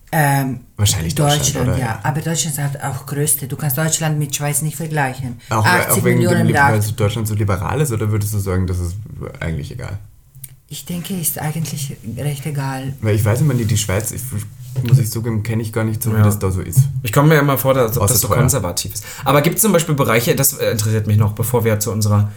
[0.09, 1.77] Ähm, Wahrscheinlich Deutschland, oder?
[1.77, 1.99] ja.
[2.03, 3.47] Aber Deutschland ist halt auch größte.
[3.47, 5.41] Du kannst Deutschland mit Schweiz nicht vergleichen.
[5.49, 6.85] Auch, 80 auch wegen dem, Millionen Lieb- weil Leute.
[6.87, 8.95] so Deutschland so liberal ist, oder würdest du sagen, das ist
[9.41, 9.97] eigentlich egal?
[10.69, 12.93] Ich denke, ist eigentlich recht egal.
[13.01, 14.21] Weil ich weiß immer nicht, die Schweiz, ich,
[14.83, 16.23] muss ich zugeben, kenne ich gar nicht so, wie Ja.
[16.23, 16.79] das da so ist.
[17.03, 18.37] Ich komme mir immer vor, dass, Außer das so teuer.
[18.37, 19.05] konservativ ist.
[19.25, 22.31] Aber gibt es zum Beispiel Bereiche, das interessiert mich noch, bevor wir zu unserer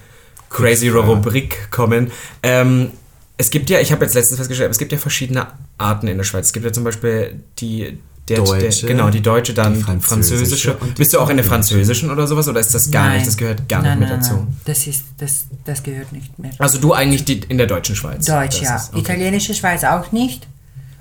[0.49, 0.95] crazy Ja.
[0.95, 2.11] Rubrik kommen.
[2.43, 2.91] Ähm,
[3.36, 5.47] es gibt ja, ich habe jetzt letztens festgestellt, es gibt ja verschiedene
[5.78, 6.47] Arten in der Schweiz.
[6.47, 10.72] Es gibt ja zum Beispiel die der, Deutsche, der, genau, die deutsche, dann die französische.
[10.72, 11.78] französische Bist du auch in der französische.
[11.86, 13.26] französischen oder sowas oder ist das gar nicht?
[13.26, 14.34] Das gehört gar nein, nicht mit nein, dazu.
[14.34, 14.57] Nein.
[14.66, 16.53] Das, ist, das, das gehört nicht mehr.
[16.59, 18.26] Also du eigentlich die, in der deutschen Schweiz.
[18.26, 18.76] Deutsch, Das ja.
[18.76, 19.01] ist- okay.
[19.01, 20.47] Italienische Schweiz auch nicht.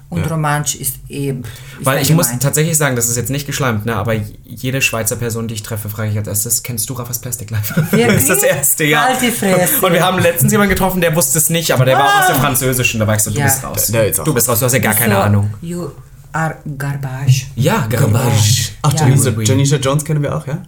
[0.09, 0.27] Und Ja.
[0.27, 1.43] Romansch ist eben.
[1.43, 5.15] Ist Weil ich muss tatsächlich sagen, das ist jetzt nicht geschleimt, ne, aber jede Schweizer
[5.15, 7.75] Person, die ich treffe, frage ich als erstes, kennst du Rafas Plastic Life?
[7.75, 8.07] Wirklich?
[8.07, 9.03] das ist das erste, ja.
[9.03, 9.85] Halt die Fresse.
[9.85, 12.27] Und wir haben letztens jemanden getroffen, der wusste es nicht, aber der war auch aus
[12.27, 12.99] dem Französischen.
[12.99, 13.45] Da war ich so, du Ja.
[13.45, 13.87] bist raus.
[13.87, 15.53] Der- der ist auch du bist raus, du hast ja gar keine so, Ahnung.
[15.61, 15.89] You
[16.33, 17.45] are garbage.
[17.55, 18.71] Ja, Garbage.
[18.81, 19.07] Ach, Ja.
[19.07, 20.63] Janisha, Jones kennen wir auch, ja?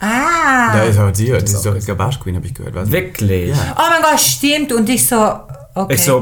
[0.00, 0.72] Ah.
[0.76, 1.86] Da ist aber sie, das ist auch doch.
[1.86, 2.74] Garbage Queen, habe ich gehört.
[2.74, 2.90] Was?
[2.90, 3.50] Wirklich?
[3.50, 3.76] Ja.
[3.78, 4.72] Oh mein Gott, stimmt.
[4.72, 5.16] Und ich so,
[5.74, 6.20] okay, Ich so,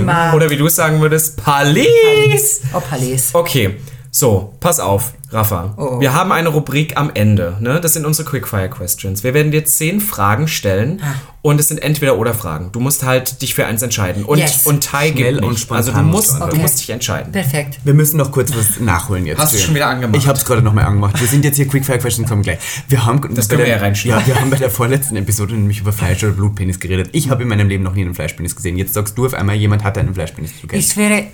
[0.00, 2.62] my Oder wie du es sagen würdest, Police.
[2.74, 3.30] Oh, Police.
[3.34, 3.76] Okay,
[4.10, 5.74] so, pass auf, Rafa.
[5.76, 6.00] Oh.
[6.00, 7.56] Wir haben eine Rubrik am Ende.
[7.60, 7.80] Ne?
[7.80, 9.24] Das sind unsere Quickfire Questions.
[9.24, 11.14] Wir werden dir zehn Fragen stellen Ah.
[11.42, 12.70] und es sind entweder oder Fragen.
[12.72, 14.24] Du musst halt dich für eins entscheiden.
[14.24, 14.66] Und, Yes.
[14.66, 15.60] und Ty Schnell gibt und nicht.
[15.62, 16.58] spontan Also du musst, musst du Okay.
[16.58, 17.32] musst dich entscheiden.
[17.32, 17.78] Perfekt.
[17.84, 19.38] Wir müssen noch kurz was nachholen jetzt.
[19.40, 20.16] Hast du schon wieder angemacht?
[20.20, 21.18] Ich habe es gerade nochmal angemacht.
[21.20, 22.58] Wir sind jetzt hier Quickfire Questions, kommen gleich.
[22.88, 24.20] Wir haben Das können wir der- ja reinschneiden.
[24.20, 27.08] Ja, wir haben bei der vorletzten Episode nämlich über Fleisch oder Blutpenis geredet.
[27.12, 28.76] Ich habe in meinem Leben noch nie einen Fleischpenis gesehen.
[28.76, 30.52] Jetzt sagst du auf einmal, jemand hat einen Fleischpenis.
[30.68, 30.74] Kennst.
[30.74, 31.24] Ich schwöre,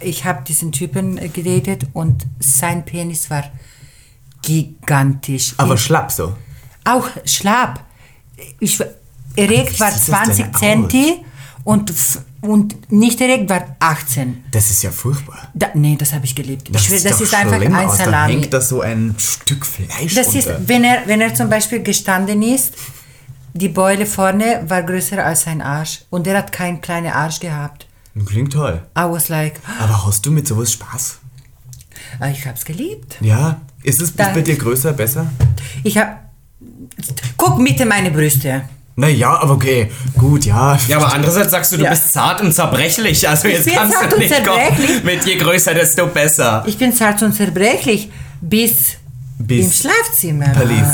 [0.00, 3.39] ich habe diesen Typen äh, gedatet und sein Penis war
[4.42, 5.54] gigantisch.
[5.56, 6.36] Aber Ich- schlapp so.
[6.84, 7.80] auch schlapp.
[8.58, 8.86] Ich, war-
[9.36, 10.60] erregt war sieht das denn 20 aus?
[10.60, 11.24] Centi
[11.64, 11.92] und,
[12.40, 14.44] und nicht erregt war 18.
[14.50, 15.48] Das ist ja furchtbar.
[15.54, 16.74] Da, nee, das habe ich geliebt.
[16.74, 17.98] Das ich, schwöre, das ist einfach ein aus.
[17.98, 18.32] Da Salami.
[18.32, 20.62] hängt da so ein Stück Fleisch Das ist, runter.
[20.66, 22.74] wenn er, wenn er zum Beispiel gestanden ist,
[23.52, 27.86] die Beule vorne war größer als sein Arsch und er hat keinen kleinen Arsch gehabt.
[28.26, 28.82] Klingt toll.
[28.98, 31.19] I was like, Aber hast du mit sowas Spaß?
[32.18, 33.16] Ah, ich hab's geliebt.
[33.20, 33.60] Ja.
[33.82, 35.26] Ist es Da- bei dir größer, besser?
[35.84, 36.20] Ich hab,
[37.36, 38.62] guck bitte meine Brüste.
[38.96, 39.90] Naja, aber okay.
[40.18, 40.76] Gut, ja.
[40.88, 41.90] Ja, aber andererseits sagst du, du Ja.
[41.90, 43.26] bist zart und zerbrechlich.
[43.26, 44.86] Also jetzt bin kannst zart du und nicht zerbrechlich.
[44.88, 45.04] kommen.
[45.06, 46.64] Mit je größer, desto besser.
[46.66, 48.10] Ich bin zart und zerbrechlich
[48.42, 48.96] bis,
[49.38, 50.48] Bis im Schlafzimmer.
[50.50, 50.86] Palis.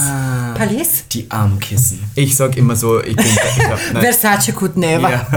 [0.59, 1.05] Palis?
[1.13, 2.03] Die Armkissen.
[2.15, 3.25] Ich sag immer so, ich bin.
[3.27, 4.03] Ich nein.
[4.03, 5.11] Versace could never.
[5.11, 5.27] Ja.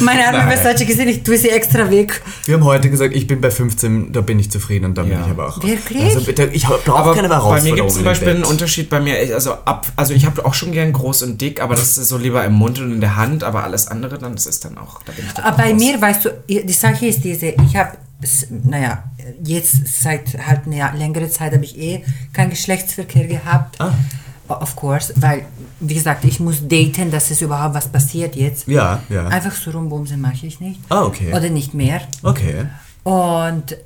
[0.00, 0.50] Meine arme.
[0.56, 2.22] Versace gesehen, ich tue sie extra weg.
[2.46, 5.16] Wir haben heute gesagt, ich bin bei 15, da bin ich zufrieden und dann Ja.
[5.18, 5.62] bin ich aber auch.
[5.62, 6.02] Wirklich?
[6.02, 8.44] Also bitte, ich brauche keine bei mir gibt es zum Beispiel einen.
[8.44, 9.20] Unterschied bei mir.
[9.22, 12.08] ich- Also, ab, also ich habe auch schon gern groß und dick, aber das ist
[12.08, 13.44] so lieber im Mund und in der Hand.
[13.44, 15.00] Aber alles andere, dann das ist dann auch.
[15.04, 15.78] Da bin ich dann Aber bei raus.
[15.80, 17.92] mir, weißt du, die Sache ist diese, ich habe,
[18.64, 19.04] naja,
[19.44, 23.80] jetzt seit halt eine längere Zeit habe ich eh keinen Geschlechtsverkehr gehabt.
[23.80, 23.92] Ah.
[24.48, 25.46] Of course, weil,
[25.80, 28.68] wie gesagt, ich muss daten, dass es überhaupt was passiert jetzt.
[28.68, 29.26] Ja, ja.
[29.28, 30.78] Einfach so rumbumsen mache ich nicht.
[30.90, 31.32] Ah, okay.
[31.32, 32.02] Oder nicht mehr.
[32.22, 32.66] Okay.
[33.02, 33.76] Und,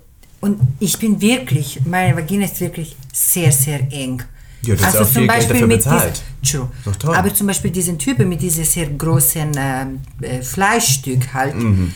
[0.40, 4.22] und ich bin wirklich, meine Vagina ist wirklich sehr, sehr eng.
[4.62, 6.22] Ja, du hast auch viel Geld dafür bezahlt.
[6.42, 6.68] True.
[6.84, 7.14] Doch toll.
[7.14, 11.92] Aber zum Beispiel diesen Typen mit diesem sehr großen ähm, äh, Fleischstück halt, Mhm.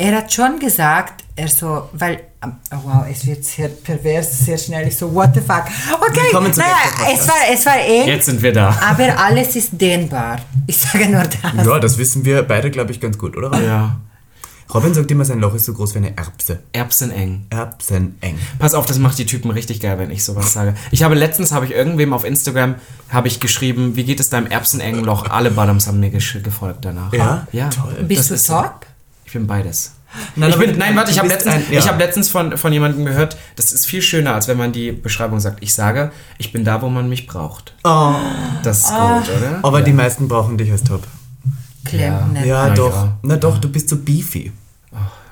[0.00, 4.56] Er hat schon gesagt, er so, weil, ähm, oh wow, es wird sehr pervers, sehr
[4.56, 5.64] schnell, ich so, what the fuck.
[6.00, 8.74] Okay, Willkommen naja, es war, es war eng, Jetzt sind wir da.
[8.88, 10.38] aber alles ist dehnbar.
[10.66, 11.66] Ich sage nur das.
[11.66, 13.58] Ja, das wissen wir beide, glaube ich, ganz gut, oder?
[13.60, 14.00] Ja.
[14.72, 16.60] Robin sagt immer, sein Loch ist so groß wie eine Erbse.
[16.72, 17.46] Erbseneng.
[17.50, 18.38] Erbseneng.
[18.60, 20.74] Pass auf, das macht die Typen richtig geil, wenn ich sowas sage.
[20.92, 22.76] Ich habe letztens, habe ich irgendwem auf Instagram,
[23.08, 25.28] habe ich geschrieben, wie geht es deinem erbsenengen Loch?
[25.28, 27.12] Alle Bottoms haben mir gefolgt danach.
[27.12, 27.48] Ja?
[27.50, 27.68] Ja.
[27.68, 28.04] Toll.
[28.06, 28.86] Bist Das du top?
[29.30, 29.92] Ich bin beides.
[30.34, 31.78] Nein, ich bin, nein, warte, ich habe letztens, ein- ja.
[31.78, 34.90] ich hab letztens von, von jemandem gehört, das ist viel schöner, als wenn man die
[34.90, 35.62] Beschreibung sagt.
[35.62, 37.74] Ich sage, ich bin da, wo man mich braucht.
[37.84, 38.14] Oh.
[38.64, 39.18] Das ist Ah.
[39.20, 39.60] gut, oder?
[39.62, 41.06] Aber die meisten brauchen dich als Top.
[41.84, 42.44] Klempner.
[42.44, 42.92] Ja, Na doch.
[42.92, 43.18] ja.
[43.22, 44.50] Na doch, du bist so beefy.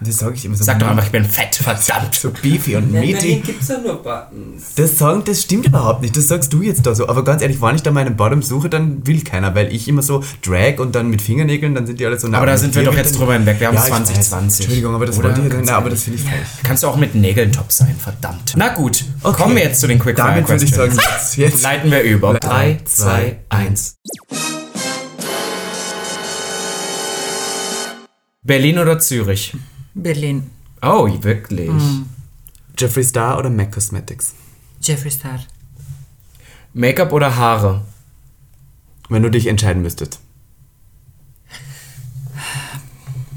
[0.00, 0.62] Das sage ich immer so.
[0.62, 2.14] Sag doch einfach, ich bin fett, verdammt.
[2.18, 3.40] So beefy und meaty.
[3.44, 4.74] gibt es ja nur Buttons.
[4.76, 6.16] Das sagen, das stimmt überhaupt nicht.
[6.16, 7.08] Das sagst du jetzt da so.
[7.08, 10.02] Aber ganz ehrlich, wenn ich da meinen Bottom suche, dann will keiner, weil ich immer
[10.02, 12.38] so drag und dann mit Fingernägeln, dann sind die alle so nah.
[12.38, 13.58] Aber da sind wir doch jetzt drüber hinweg.
[13.58, 14.30] Wir haben Ja, ich 2020.
[14.48, 14.58] weiß.
[14.60, 15.28] Entschuldigung, aber das Oder?
[15.30, 16.48] wollte ich ja Ganz Na, aber das finde ich falsch.
[16.62, 18.52] Kannst du auch mit Nägeln top sein, verdammt.
[18.56, 21.36] Na gut, kommen wir jetzt zu den Quickfire Damit würde ich sagen, Questions.
[21.36, 21.62] jetzt, jetzt.
[21.64, 22.34] Leiten wir über.
[22.34, 23.96] Le- 3, 2, 1.
[28.48, 29.54] Berlin oder Zürich?
[29.92, 30.50] Berlin.
[30.80, 31.70] Oh, wirklich?
[32.78, 34.34] Jeffree Star oder MAC Cosmetics?
[34.80, 35.40] Jeffree Star.
[36.72, 37.82] Make-up oder Haare?
[39.10, 40.20] Wenn du dich entscheiden müsstest.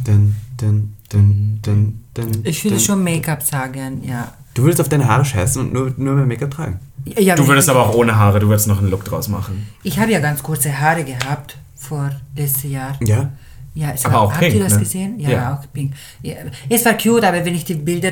[0.05, 4.33] Dun, dun, dun, dun, dun, Ich würde schon Make-up sagen, ja.
[4.53, 6.79] Du würdest auf deine Haare scheißen und nur, nur mehr Make-up tragen.
[7.05, 9.67] ja Du würdest ich, aber auch ohne Haare, du würdest noch einen Look draus machen.
[9.83, 12.97] Ich habe ja ganz kurze Haare gehabt vor letztes Jahr.
[13.01, 13.33] Ja?
[13.73, 14.79] Ja, es Aber war, auch habt pink, ihr das ne?
[14.79, 15.19] gesehen?
[15.19, 15.53] Ja, Ja.
[15.61, 15.93] auch pink.
[16.21, 16.33] Ja,
[16.69, 18.11] es war cute, aber wenn ich die Bilder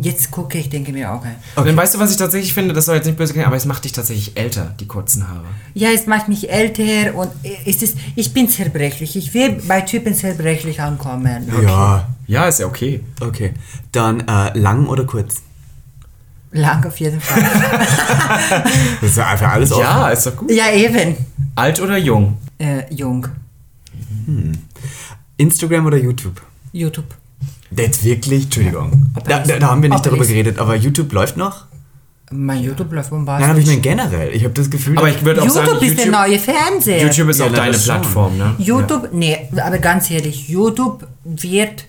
[0.00, 1.28] jetzt gucke, ich denke mir auch, äh,
[1.58, 2.72] Und dann weißt du, was ich tatsächlich finde?
[2.74, 5.44] Das soll jetzt nicht böse klingen, aber es macht dich tatsächlich älter, die kurzen Haare.
[5.74, 7.30] ja, es macht mich älter und
[7.66, 9.16] es ist, ich bin zerbrechlich.
[9.16, 11.50] Ich will bei Typen zerbrechlich ankommen.
[11.62, 12.08] Ja.
[12.26, 13.00] Ja, ist ja okay.
[13.20, 13.52] Okay.
[13.92, 15.36] Dann äh, lang oder kurz?
[16.52, 17.42] Lang auf jeden Fall.
[19.00, 19.82] Das ist ja einfach alles offen.
[19.82, 20.50] Ja, ist doch gut.
[20.50, 21.16] ja, eben.
[21.54, 22.38] Alt oder jung?
[22.58, 23.26] Äh, jung.
[25.36, 26.40] Instagram oder YouTube?
[26.72, 27.14] YouTube.
[27.70, 28.44] Jetzt wirklich?
[28.44, 29.10] Entschuldigung.
[29.24, 31.66] Da, da, da haben wir nicht darüber geredet, aber YouTube läuft noch?
[32.30, 33.42] Mein YouTube läuft bombastisch.
[33.46, 34.34] Nein, aber ich meine generell.
[34.34, 37.02] Ich habe das Gefühl, Aber ich würde auch YouTube sagen, ist der neue Fernseher.
[37.02, 37.76] YouTube ist Ja, auch deine.
[37.78, 38.54] Plattform, ne?
[38.58, 41.86] YouTube, nee, aber ganz ehrlich, YouTube wird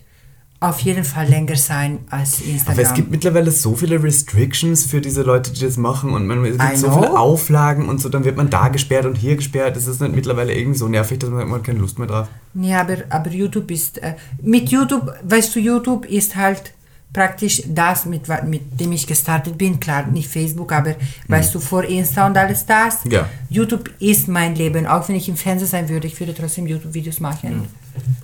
[0.60, 2.74] auf jeden Fall länger sein als Instagram.
[2.74, 6.43] Aber es gibt mittlerweile so viele Restrictions für diese Leute, die das machen und man,
[6.45, 9.76] es gibt so viele Auflagen und so, dann wird man da gesperrt und hier gesperrt.
[9.76, 12.08] Das ist nicht mittlerweile irgendwie so nervig, dass man sagt, man hat keine Lust mehr
[12.08, 12.28] drauf.
[12.55, 16.74] Ja, aber, aber YouTube ist, äh, mit YouTube, weißt du, YouTube ist halt
[17.14, 19.80] praktisch das, mit, mit dem ich gestartet bin.
[19.80, 20.95] Klar, nicht Facebook, aber
[21.28, 23.03] weißt du, vor Insta und alles das.
[23.03, 23.12] Hm.
[23.12, 23.30] Ja.
[23.49, 24.88] YouTube ist mein Leben.
[24.88, 27.68] Auch wenn ich im Fernsehen sein würde, ich würde trotzdem YouTube-Videos machen.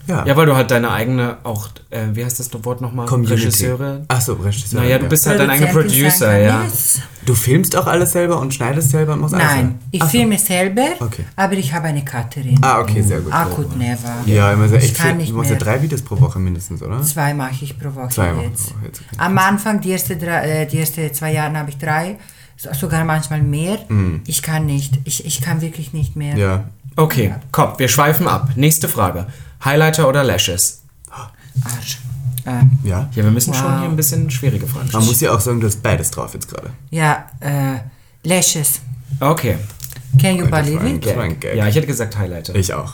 [0.07, 0.25] Ja.
[0.25, 3.05] Ja, weil du halt deine eigene, auch, äh, wie heißt das Wort nochmal?
[3.05, 3.35] Community.
[3.45, 4.03] Regisseure.
[4.07, 4.81] Ach so, Regisseur.
[4.81, 6.63] Naja, du bist halt dein eigener Producer, ja.
[6.63, 6.99] Yes.
[7.25, 10.87] Du filmst auch alles selber und schneidest selber und machst alles Nein, ich filme selber,
[10.99, 11.23] Okay.
[11.37, 12.59] aber ich habe eine Cutterin.
[12.61, 13.31] Ah, okay, sehr gut.
[13.33, 14.13] I could never.
[14.25, 15.15] Ja, immer so ich echt kann viel.
[15.17, 17.01] nicht Du machst ja drei Videos pro Woche mindestens, oder?
[17.01, 18.67] Zwei mache ich pro Woche Zwei Wochen jetzt.
[18.67, 19.15] pro Woche jetzt, okay.
[19.19, 22.17] Am Anfang, die ersten drei, äh, die erste zwei Jahre habe ich drei,
[22.57, 23.77] so- sogar manchmal mehr.
[24.27, 24.99] Ich kann nicht.
[25.05, 26.33] Ich, ich kann wirklich nicht mehr.
[26.33, 26.39] Mhm.
[26.41, 26.63] Ja.
[26.97, 28.49] Okay, komm, wir schweifen ab.
[28.55, 29.27] Nächste Frage.
[29.65, 30.81] Highlighter oder Lashes?
[31.09, 31.99] Arsch.
[32.45, 33.09] Äh, Ja.
[33.13, 33.79] Ja, wir müssen schon Wow.
[33.79, 35.05] hier ein bisschen schwierige Fragen Man stellen.
[35.05, 36.71] muss ja auch sagen, du hast beides drauf jetzt gerade.
[36.91, 37.79] ja, äh,
[38.27, 38.81] Lashes.
[39.19, 39.57] Okay.
[40.19, 41.05] Can you Das war believe ein, it?
[41.05, 41.55] das war ein Gag.
[41.55, 42.55] Ja, ich hätte gesagt Highlighter.
[42.55, 42.93] Ich auch.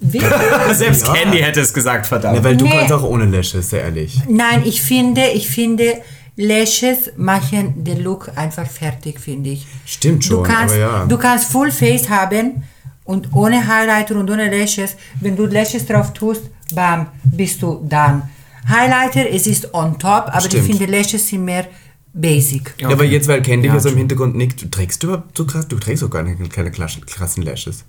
[0.00, 0.32] Wirklich?
[0.72, 1.12] Selbst Ja.
[1.14, 2.36] Candy hätte es gesagt, verdammt.
[2.36, 2.70] Ja, weil du Nee.
[2.78, 4.20] kannst auch ohne Lashes, sehr ehrlich.
[4.28, 6.00] Nein, ich finde, ich finde,
[6.36, 9.66] Lashes machen den Look einfach fertig, finde ich.
[9.84, 11.04] Stimmt schon, du kannst, aber ja.
[11.06, 12.62] Du kannst Full Face haben
[13.04, 14.96] und ohne Highlighter und ohne Lashes.
[15.20, 16.42] Wenn du Lashes drauf tust,
[16.74, 18.22] bam, bist du dann.
[18.68, 20.68] Highlighter, es ist on top, aber Stimmt.
[20.68, 21.66] ich finde Lashes sind mehr
[22.12, 22.74] basic.
[22.78, 23.96] Ja, aber jetzt, weil Candy Ja, hier so im.
[23.96, 27.42] Hintergrund nickt, du trägst du überhaupt so krass, du trägst auch gar keine, keine krassen,
[27.42, 27.84] Lashes.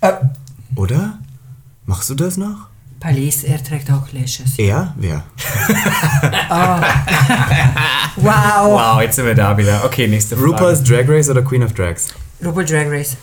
[0.00, 0.12] Äh,
[0.76, 1.18] Oder?
[1.86, 2.68] Machst du das noch?
[3.00, 4.58] Palis, er trägt auch Lashes.
[4.58, 4.94] Er?
[4.96, 5.24] Wer?
[8.16, 8.70] Wow.
[8.70, 9.84] Wow, jetzt sind wir da wieder.
[9.84, 10.50] Okay, nächste Frage.
[10.52, 12.14] RuPaul's Drag Race oder Queen of Drags?
[12.44, 13.16] RuPaul Drag Race.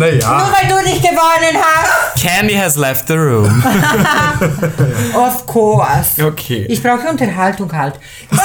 [0.00, 0.38] Naja.
[0.38, 2.22] Nur weil du nicht gewonnen hast.
[2.22, 3.62] Candy has left the room.
[5.14, 6.22] Of course.
[6.24, 6.66] Okay.
[6.68, 7.94] Ich brauche Unterhaltung halt.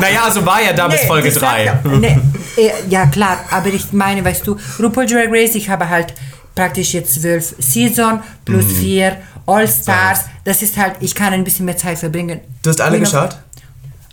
[0.00, 1.64] Naja, also war ja da bis Nee, Folge ich sag 3.
[1.64, 2.20] Ja, nee,
[2.56, 6.12] äh, ja, klar, aber ich meine, weißt du, RuPaul Drag Race, ich habe halt
[6.54, 8.70] praktisch jetzt zwölf Season plus Mhm.
[8.80, 10.24] vier All Stars.
[10.44, 12.40] Das ist halt, ich kann ein bisschen mehr Zeit verbringen.
[12.62, 13.38] Du hast alle Queen of- geschaut?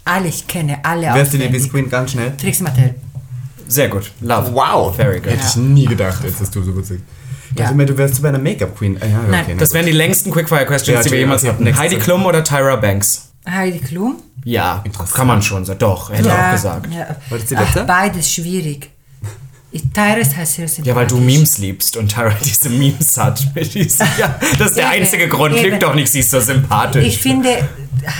[0.05, 1.37] Alle, ich kenne alle Wer ist die.
[1.37, 1.89] Lieblingsqueen?
[1.89, 2.31] Ganz schnell.
[2.37, 2.95] Trixie Mattel.
[3.67, 4.11] Sehr gut.
[4.21, 4.53] Love.
[4.53, 4.95] Wow.
[4.95, 5.31] Very good.
[5.33, 6.85] Hätte ich nie gedacht, jetzt dass du so gut.
[6.89, 6.99] Ich
[7.59, 7.71] Ja.
[7.71, 8.97] mir, du wärst so bei einer Make-up-Queen.
[9.01, 9.45] Ah, ja, okay, Nein.
[9.49, 11.77] na Das wären die längsten Quickfire-Questions, Ja, die wir jemals hatten.
[11.77, 13.29] Heidi Klum oder Tyra Banks?
[13.49, 14.17] Heidi Klum.
[14.43, 15.15] Ja, Interessant.
[15.15, 15.79] kann man schon sagen.
[15.79, 16.93] Doch, hätte ich auch gesagt.
[16.93, 17.07] Ja.
[17.29, 17.83] War das die Ach, letzte?
[17.85, 18.89] beides schwierig.
[19.75, 20.87] Ich, Tyrus heißt sehr sympathisch.
[20.87, 23.43] Ja, weil du Memes liebst und Tyra diese Memes hat.
[23.55, 25.53] Ist- ja, das ist der Eben, einzige Grund.
[25.55, 25.63] eben.
[25.65, 27.05] Klingt doch nicht, sie ist so sympathisch.
[27.05, 27.49] Ich finde,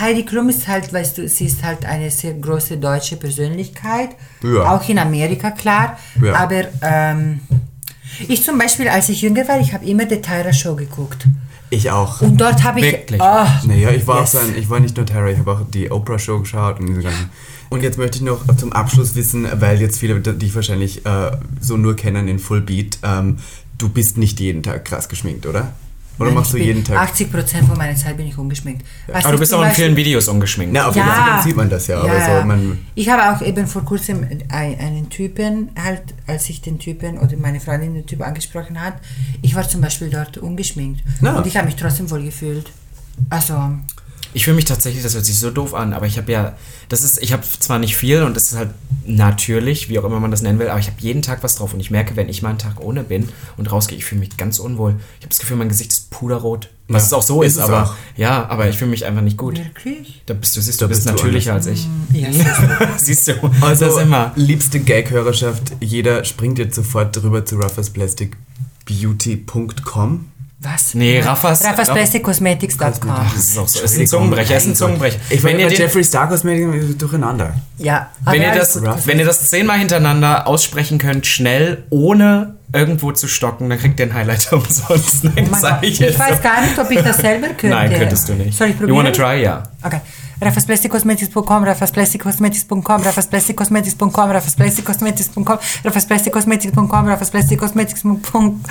[0.01, 4.09] Heidi Klum ist halt, weißt du, sie ist halt eine sehr große deutsche Persönlichkeit.
[4.43, 4.75] Ja.
[4.75, 5.97] Auch in Amerika, klar.
[6.21, 6.33] Ja.
[6.35, 7.39] Aber ähm,
[8.27, 11.25] ich zum Beispiel, als ich jünger war, ich habe immer die Tyra Show geguckt.
[11.69, 12.21] Ich auch.
[12.21, 12.85] Und dort habe ich...
[12.85, 13.21] Wirklich?
[13.21, 14.35] Oh, Naja, ich war yes.
[14.35, 16.79] auch so ein, ich war nicht nur Terror, ich habe auch die Oprah Show geschaut
[16.79, 17.29] und diese ganzen.
[17.76, 21.76] Und jetzt möchte ich noch zum Abschluss wissen, weil jetzt viele dich wahrscheinlich äh, so
[21.78, 23.38] nur kennen in Full Beat, ähm,
[23.78, 25.73] du bist nicht jeden Tag krass geschminkt, oder?
[26.17, 27.09] Oder Nein, machst du ich bin- jeden Tag?
[27.13, 28.86] 80% von meiner Zeit bin ich ungeschminkt.
[29.07, 30.73] Was Aber du bist auch in vielen Videos ungeschminkt.
[30.73, 33.67] Na, auf jeden Fall sieht man das ja, aber so, man, ich habe auch eben
[33.67, 38.21] vor kurzem ein- einen Typen, halt, als ich den Typen oder meine Freundin den Typ
[38.21, 38.93] angesprochen hat,
[39.41, 41.03] ich war zum Beispiel dort ungeschminkt.
[41.19, 41.36] Na.
[41.38, 42.71] Und ich habe mich trotzdem wohl gefühlt.
[43.30, 43.53] Also,
[44.36, 46.55] Ich fühle mich tatsächlich, das hört sich so doof an, aber ich habe ja,
[46.89, 48.69] das ist, ich habe zwar nicht viel und das ist halt
[49.05, 51.73] natürlich, wie auch immer man das nennen will, aber ich habe jeden Tag was drauf
[51.73, 54.36] und ich merke, wenn ich mal einen Tag ohne bin und rausgehe, ich fühle mich
[54.36, 54.95] ganz unwohl.
[55.19, 56.69] Ich habe das Gefühl, mein Gesicht ist puderrot.
[56.89, 57.93] Was Ja, es auch so ist ist, aber auch.
[58.17, 59.57] ja, aber ich fühle mich einfach nicht gut.
[59.57, 60.21] wirklich?
[60.25, 61.88] Da bist du, siehst Da du, bist bist du natürlicher als ich.
[62.11, 62.27] Ja,
[62.97, 64.33] siehst du, Also, das immer.
[64.36, 70.25] liebste Gag-Hörerschaft, jeder springt jetzt sofort drüber zu ruffusplasticbeauty.com.
[70.66, 70.93] Was?
[70.95, 73.11] Nee, Raffas- RaffasPlasticCosmetics.com.
[73.36, 73.84] Das ist auch so.
[73.84, 75.18] Es ist ein Zungenbrecher, es ist ein Zungenbrecher.
[75.30, 77.53] Ich wenn meine, ihr bei Jeffree Star Cosmetics durcheinander.
[77.78, 78.09] Ja.
[78.26, 83.28] wenn aber ihr das, wenn ihr das zehnmal hintereinander aussprechen könnt, schnell, ohne irgendwo zu
[83.28, 85.24] stocken, dann kriegt ihr einen Highlighter umsonst.
[85.24, 87.68] Nein, Oh ich ich weiß gar nicht, ob ich das selber könnte.
[87.68, 88.57] Nein, könntest du nicht.
[88.57, 88.97] Soll ich You probieren?
[88.97, 89.41] wanna try?
[89.43, 89.63] Ja.
[89.84, 90.01] Okay.
[90.41, 98.61] RaffasPlasticCosmetics.com, RaffasPlasticCosmetics.com, RaffasPlasticCosmetics.com, RaffasPlasticCosmetics.com, RaffasPlasticCosmetics.com, RaffasPlasticCosmetics.com.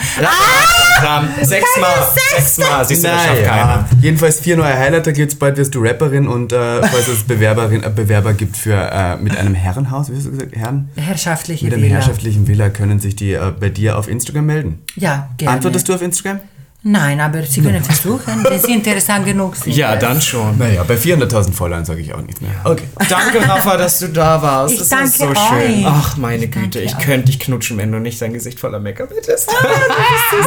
[1.02, 1.90] Ram, sechsmal,
[2.36, 2.84] sechsmal.
[2.84, 3.88] Siehst du, das schafft keiner.
[4.00, 7.90] Jedenfalls vier neue Highlighter gibt's bald, wirst du Rapperin und äh, falls es Bewerberin, äh,
[7.90, 10.90] Bewerber gibt für äh, mit einem Herrenhaus, wie hast du gesagt, Herren?
[10.96, 11.94] Herrschaftliche Mit einem Villa.
[11.96, 14.82] herrschaftlichen Villa können sich die äh, bei dir auf Instagram melden.
[14.96, 15.56] Ja, gerne.
[15.56, 16.40] Antwortest du auf Instagram?
[16.86, 19.74] Nein, aber Sie können versuchen, wenn Sie interessant genug sind.
[19.74, 20.58] Ja, dann schon.
[20.58, 22.50] Naja, bei 400.000 Followern sage ich auch nichts mehr.
[22.62, 22.84] Okay.
[23.08, 24.74] Danke, Rafa, dass du da warst.
[24.74, 25.34] Ich das danke ist so schön.
[25.80, 25.86] euch.
[25.86, 27.00] Ach, meine Güte, danke ich auch.
[27.00, 29.50] könnte dich knutschen, wenn du nicht dein Gesicht voller Make-up hättest.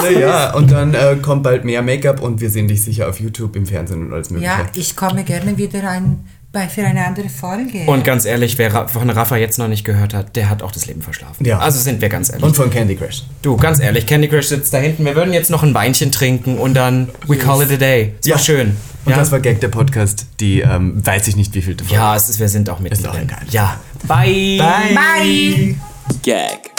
[0.04, 3.56] Naja, und dann äh, kommt bald mehr Make-up und wir sehen dich sicher auf YouTube,
[3.56, 4.52] im Fernsehen und alles mögliche.
[4.52, 7.80] Ja, ich komme gerne wieder ein, bei, für eine andere Folge.
[7.88, 10.86] Und ganz ehrlich, wer von Rafa jetzt noch nicht gehört hat, der hat auch das
[10.86, 11.46] Leben verschlafen.
[11.46, 11.60] Ja.
[11.60, 12.44] Also sind wir ganz ehrlich.
[12.44, 13.24] Und von Candy Crush.
[13.42, 15.06] du, ganz ehrlich, Candy Crush sitzt da hinten.
[15.06, 18.16] Wir würden jetzt noch ein Weinchen trinken und dann we call it a day.
[18.22, 18.78] Es war schön.
[19.06, 19.18] Und ja?
[19.18, 21.94] das war Gag der Podcast, die ähm, weiß ich nicht, wie viel Folge.
[21.94, 22.92] ja, es ist, wir sind auch mit.
[22.92, 23.44] Ist doch egal.
[23.50, 23.80] Ja.
[24.04, 24.58] Bye.
[24.58, 25.76] Bye!
[26.24, 26.72] Gag.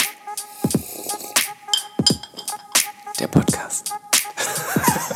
[3.18, 3.94] Der Podcast.